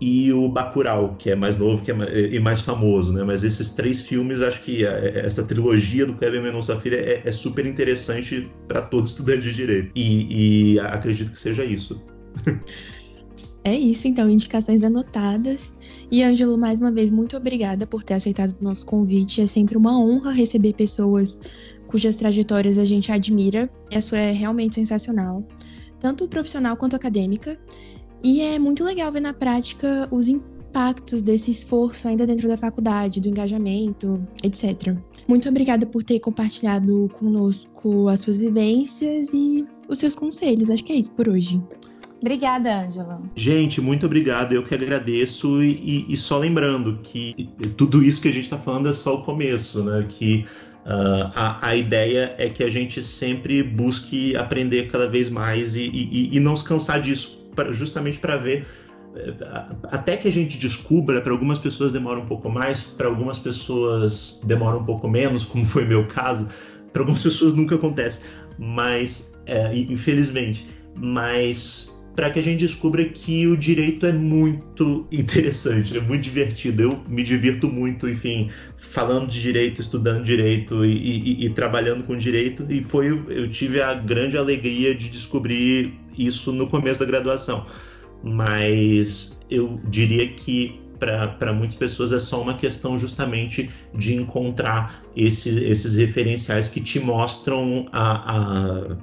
e 0.00 0.32
o 0.32 0.48
Bacurau, 0.48 1.14
que 1.18 1.30
é 1.30 1.36
mais 1.36 1.58
novo 1.58 1.82
que 1.82 1.90
é 1.90 1.94
mais, 1.94 2.10
e 2.10 2.40
mais 2.40 2.62
famoso, 2.62 3.12
né? 3.12 3.22
Mas 3.22 3.44
esses 3.44 3.70
três 3.70 4.00
filmes, 4.00 4.40
acho 4.40 4.62
que 4.62 4.84
essa 4.84 5.44
trilogia 5.44 6.06
do 6.06 6.14
Kleber 6.14 6.42
Mendonça 6.42 6.74
Filho 6.80 6.96
é, 6.96 7.20
é 7.22 7.32
super 7.32 7.66
interessante 7.66 8.50
para 8.66 8.80
todo 8.80 9.06
estudante 9.06 9.42
de 9.42 9.54
direito. 9.54 9.90
E, 9.94 10.74
e 10.74 10.80
acredito 10.80 11.30
que 11.30 11.38
seja 11.38 11.64
isso. 11.64 12.00
É 13.62 13.74
isso, 13.74 14.08
então, 14.08 14.30
indicações 14.30 14.82
anotadas. 14.82 15.74
E, 16.10 16.22
Ângelo, 16.22 16.56
mais 16.56 16.80
uma 16.80 16.90
vez, 16.90 17.10
muito 17.10 17.36
obrigada 17.36 17.86
por 17.86 18.02
ter 18.02 18.14
aceitado 18.14 18.56
o 18.58 18.64
nosso 18.64 18.86
convite. 18.86 19.42
É 19.42 19.46
sempre 19.46 19.76
uma 19.76 20.00
honra 20.00 20.32
receber 20.32 20.72
pessoas 20.72 21.38
cujas 21.86 22.16
trajetórias 22.16 22.78
a 22.78 22.84
gente 22.84 23.12
admira. 23.12 23.68
A 23.94 24.00
sua 24.00 24.18
é 24.18 24.32
realmente 24.32 24.74
sensacional, 24.74 25.46
tanto 26.00 26.26
profissional 26.26 26.76
quanto 26.76 26.96
acadêmica. 26.96 27.58
E 28.22 28.40
é 28.40 28.58
muito 28.58 28.82
legal 28.84 29.10
ver 29.12 29.20
na 29.20 29.32
prática 29.32 30.08
os 30.10 30.28
impactos 30.28 31.22
desse 31.22 31.50
esforço 31.50 32.06
ainda 32.06 32.26
dentro 32.26 32.48
da 32.48 32.56
faculdade, 32.56 33.20
do 33.20 33.28
engajamento, 33.28 34.22
etc. 34.42 34.96
Muito 35.26 35.48
obrigada 35.48 35.86
por 35.86 36.02
ter 36.02 36.20
compartilhado 36.20 37.08
conosco 37.12 38.08
as 38.08 38.20
suas 38.20 38.36
vivências 38.36 39.32
e 39.32 39.66
os 39.88 39.98
seus 39.98 40.14
conselhos. 40.14 40.70
Acho 40.70 40.84
que 40.84 40.92
é 40.92 40.96
isso 40.96 41.12
por 41.12 41.28
hoje. 41.28 41.60
Obrigada, 42.20 42.82
Ângela. 42.84 43.22
Gente, 43.34 43.80
muito 43.80 44.04
obrigado. 44.04 44.52
Eu 44.52 44.62
que 44.62 44.74
agradeço. 44.74 45.62
E, 45.62 46.04
e, 46.06 46.16
só 46.16 46.38
lembrando 46.38 46.98
que 47.02 47.48
tudo 47.78 48.02
isso 48.02 48.20
que 48.20 48.28
a 48.28 48.32
gente 48.32 48.44
está 48.44 48.58
falando 48.58 48.90
é 48.90 48.92
só 48.92 49.16
o 49.16 49.22
começo, 49.22 49.82
né? 49.82 50.06
Que 50.06 50.44
uh, 50.86 51.30
a, 51.34 51.68
a, 51.68 51.76
ideia 51.76 52.34
é 52.38 52.48
que 52.48 52.62
a 52.62 52.68
gente 52.68 53.02
sempre 53.02 53.62
busque 53.62 54.36
aprender 54.36 54.88
cada 54.88 55.08
vez 55.08 55.28
mais 55.28 55.76
e, 55.76 55.82
e, 55.82 56.36
e 56.36 56.40
não 56.40 56.56
se 56.56 56.64
cansar 56.64 57.00
disso, 57.00 57.48
pra, 57.54 57.72
justamente 57.72 58.18
para 58.18 58.36
ver. 58.36 58.66
Eh, 59.14 59.34
até 59.90 60.16
que 60.16 60.28
a 60.28 60.32
gente 60.32 60.56
descubra, 60.56 61.20
para 61.20 61.32
algumas 61.32 61.58
pessoas 61.58 61.92
demora 61.92 62.20
um 62.20 62.26
pouco 62.26 62.48
mais, 62.48 62.82
para 62.82 63.08
algumas 63.08 63.38
pessoas 63.38 64.40
demora 64.44 64.76
um 64.76 64.84
pouco 64.84 65.08
menos, 65.08 65.44
como 65.46 65.64
foi 65.64 65.84
meu 65.84 66.06
caso, 66.06 66.48
para 66.92 67.02
algumas 67.02 67.22
pessoas 67.22 67.52
nunca 67.52 67.74
acontece, 67.74 68.22
mas 68.58 69.32
é, 69.46 69.74
infelizmente. 69.76 70.66
Mas 70.96 71.94
para 72.14 72.30
que 72.30 72.38
a 72.38 72.42
gente 72.42 72.60
descubra 72.60 73.04
que 73.04 73.46
o 73.46 73.56
direito 73.56 74.04
é 74.06 74.12
muito 74.12 75.06
interessante, 75.12 75.96
é 75.96 76.00
muito 76.00 76.22
divertido. 76.22 76.82
Eu 76.82 77.00
me 77.08 77.22
divirto 77.22 77.68
muito, 77.68 78.08
enfim, 78.08 78.50
falando 78.90 79.28
de 79.28 79.40
direito, 79.40 79.80
estudando 79.80 80.24
direito 80.24 80.84
e, 80.84 80.90
e, 80.90 81.46
e 81.46 81.50
trabalhando 81.50 82.02
com 82.02 82.16
direito. 82.16 82.66
E 82.68 82.82
foi, 82.82 83.08
eu 83.28 83.48
tive 83.48 83.80
a 83.80 83.94
grande 83.94 84.36
alegria 84.36 84.94
de 84.94 85.08
descobrir 85.08 85.94
isso 86.18 86.52
no 86.52 86.66
começo 86.68 86.98
da 86.98 87.06
graduação. 87.06 87.66
Mas 88.22 89.40
eu 89.48 89.80
diria 89.88 90.26
que 90.28 90.80
para 90.98 91.52
muitas 91.54 91.76
pessoas 91.76 92.12
é 92.12 92.18
só 92.18 92.42
uma 92.42 92.54
questão 92.54 92.98
justamente 92.98 93.70
de 93.94 94.14
encontrar 94.14 95.02
esses, 95.16 95.56
esses 95.56 95.94
referenciais 95.94 96.68
que 96.68 96.80
te 96.80 97.00
mostram 97.00 97.88
a, 97.90 98.36
a, 98.36 98.96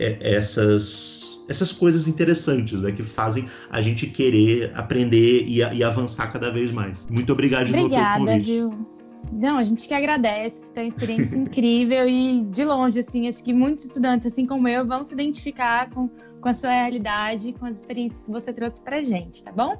é, 0.00 0.34
essas 0.34 1.36
essas 1.48 1.70
coisas 1.70 2.08
interessantes, 2.08 2.82
né, 2.82 2.90
que 2.90 3.04
fazem 3.04 3.46
a 3.70 3.80
gente 3.80 4.08
querer 4.08 4.72
aprender 4.74 5.44
e, 5.46 5.58
e 5.58 5.84
avançar 5.84 6.32
cada 6.32 6.50
vez 6.50 6.72
mais. 6.72 7.06
Muito 7.08 7.32
obrigado 7.32 7.66
de 7.66 7.78
Obrigada, 7.78 8.18
novo 8.18 8.26
pelo 8.26 8.38
convite. 8.38 8.50
Viu? 8.50 8.95
Não, 9.32 9.58
a 9.58 9.64
gente 9.64 9.86
que 9.86 9.94
agradece, 9.94 10.72
tem 10.72 10.84
uma 10.84 10.88
experiência 10.88 11.36
incrível 11.38 12.08
e 12.08 12.42
de 12.44 12.64
longe, 12.64 13.00
assim, 13.00 13.28
acho 13.28 13.42
que 13.42 13.52
muitos 13.52 13.84
estudantes, 13.84 14.26
assim 14.26 14.46
como 14.46 14.66
eu, 14.68 14.86
vão 14.86 15.06
se 15.06 15.12
identificar 15.12 15.90
com, 15.90 16.08
com 16.40 16.48
a 16.48 16.54
sua 16.54 16.70
realidade, 16.70 17.52
com 17.52 17.66
as 17.66 17.78
experiências 17.78 18.24
que 18.24 18.30
você 18.30 18.52
trouxe 18.52 18.80
pra 18.80 19.02
gente, 19.02 19.42
tá 19.44 19.52
bom? 19.52 19.76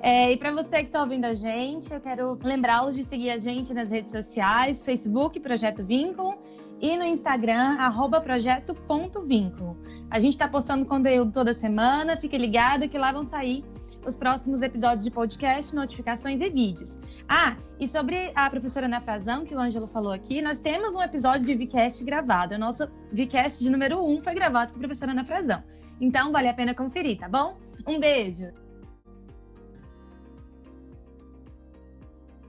É, 0.00 0.30
e 0.30 0.36
para 0.36 0.52
você 0.52 0.80
que 0.80 0.86
está 0.86 1.00
ouvindo 1.00 1.24
a 1.24 1.34
gente, 1.34 1.92
eu 1.92 2.00
quero 2.00 2.38
lembrá-los 2.42 2.94
de 2.94 3.02
seguir 3.02 3.30
a 3.30 3.38
gente 3.38 3.72
nas 3.72 3.90
redes 3.90 4.12
sociais, 4.12 4.82
Facebook, 4.82 5.40
Projeto 5.40 5.84
Vínculo, 5.84 6.34
e 6.80 6.96
no 6.96 7.04
Instagram, 7.04 7.78
projeto.vínculo. 8.22 9.78
A 10.10 10.18
gente 10.18 10.34
está 10.34 10.46
postando 10.46 10.84
conteúdo 10.84 11.32
toda 11.32 11.54
semana, 11.54 12.16
fique 12.16 12.36
ligado 12.36 12.88
que 12.88 12.98
lá 12.98 13.12
vão 13.12 13.24
sair 13.24 13.64
os 14.06 14.16
próximos 14.16 14.62
episódios 14.62 15.04
de 15.04 15.10
podcast, 15.10 15.74
notificações 15.74 16.40
e 16.40 16.48
vídeos. 16.48 16.98
Ah, 17.28 17.56
e 17.78 17.88
sobre 17.88 18.32
a 18.34 18.48
professora 18.48 18.86
Ana 18.86 19.00
Frazão, 19.00 19.44
que 19.44 19.54
o 19.54 19.58
Ângelo 19.58 19.86
falou 19.86 20.12
aqui, 20.12 20.40
nós 20.40 20.60
temos 20.60 20.94
um 20.94 21.02
episódio 21.02 21.44
de 21.44 21.54
VCast 21.54 22.04
gravado. 22.04 22.54
O 22.54 22.58
nosso 22.58 22.88
VCast 23.12 23.62
de 23.62 23.70
número 23.70 24.02
1 24.04 24.22
foi 24.22 24.34
gravado 24.34 24.72
com 24.72 24.78
a 24.78 24.80
professora 24.80 25.12
Ana 25.12 25.24
Frazão. 25.24 25.62
Então, 26.00 26.30
vale 26.30 26.48
a 26.48 26.54
pena 26.54 26.74
conferir, 26.74 27.18
tá 27.18 27.28
bom? 27.28 27.58
Um 27.86 27.98
beijo! 27.98 28.65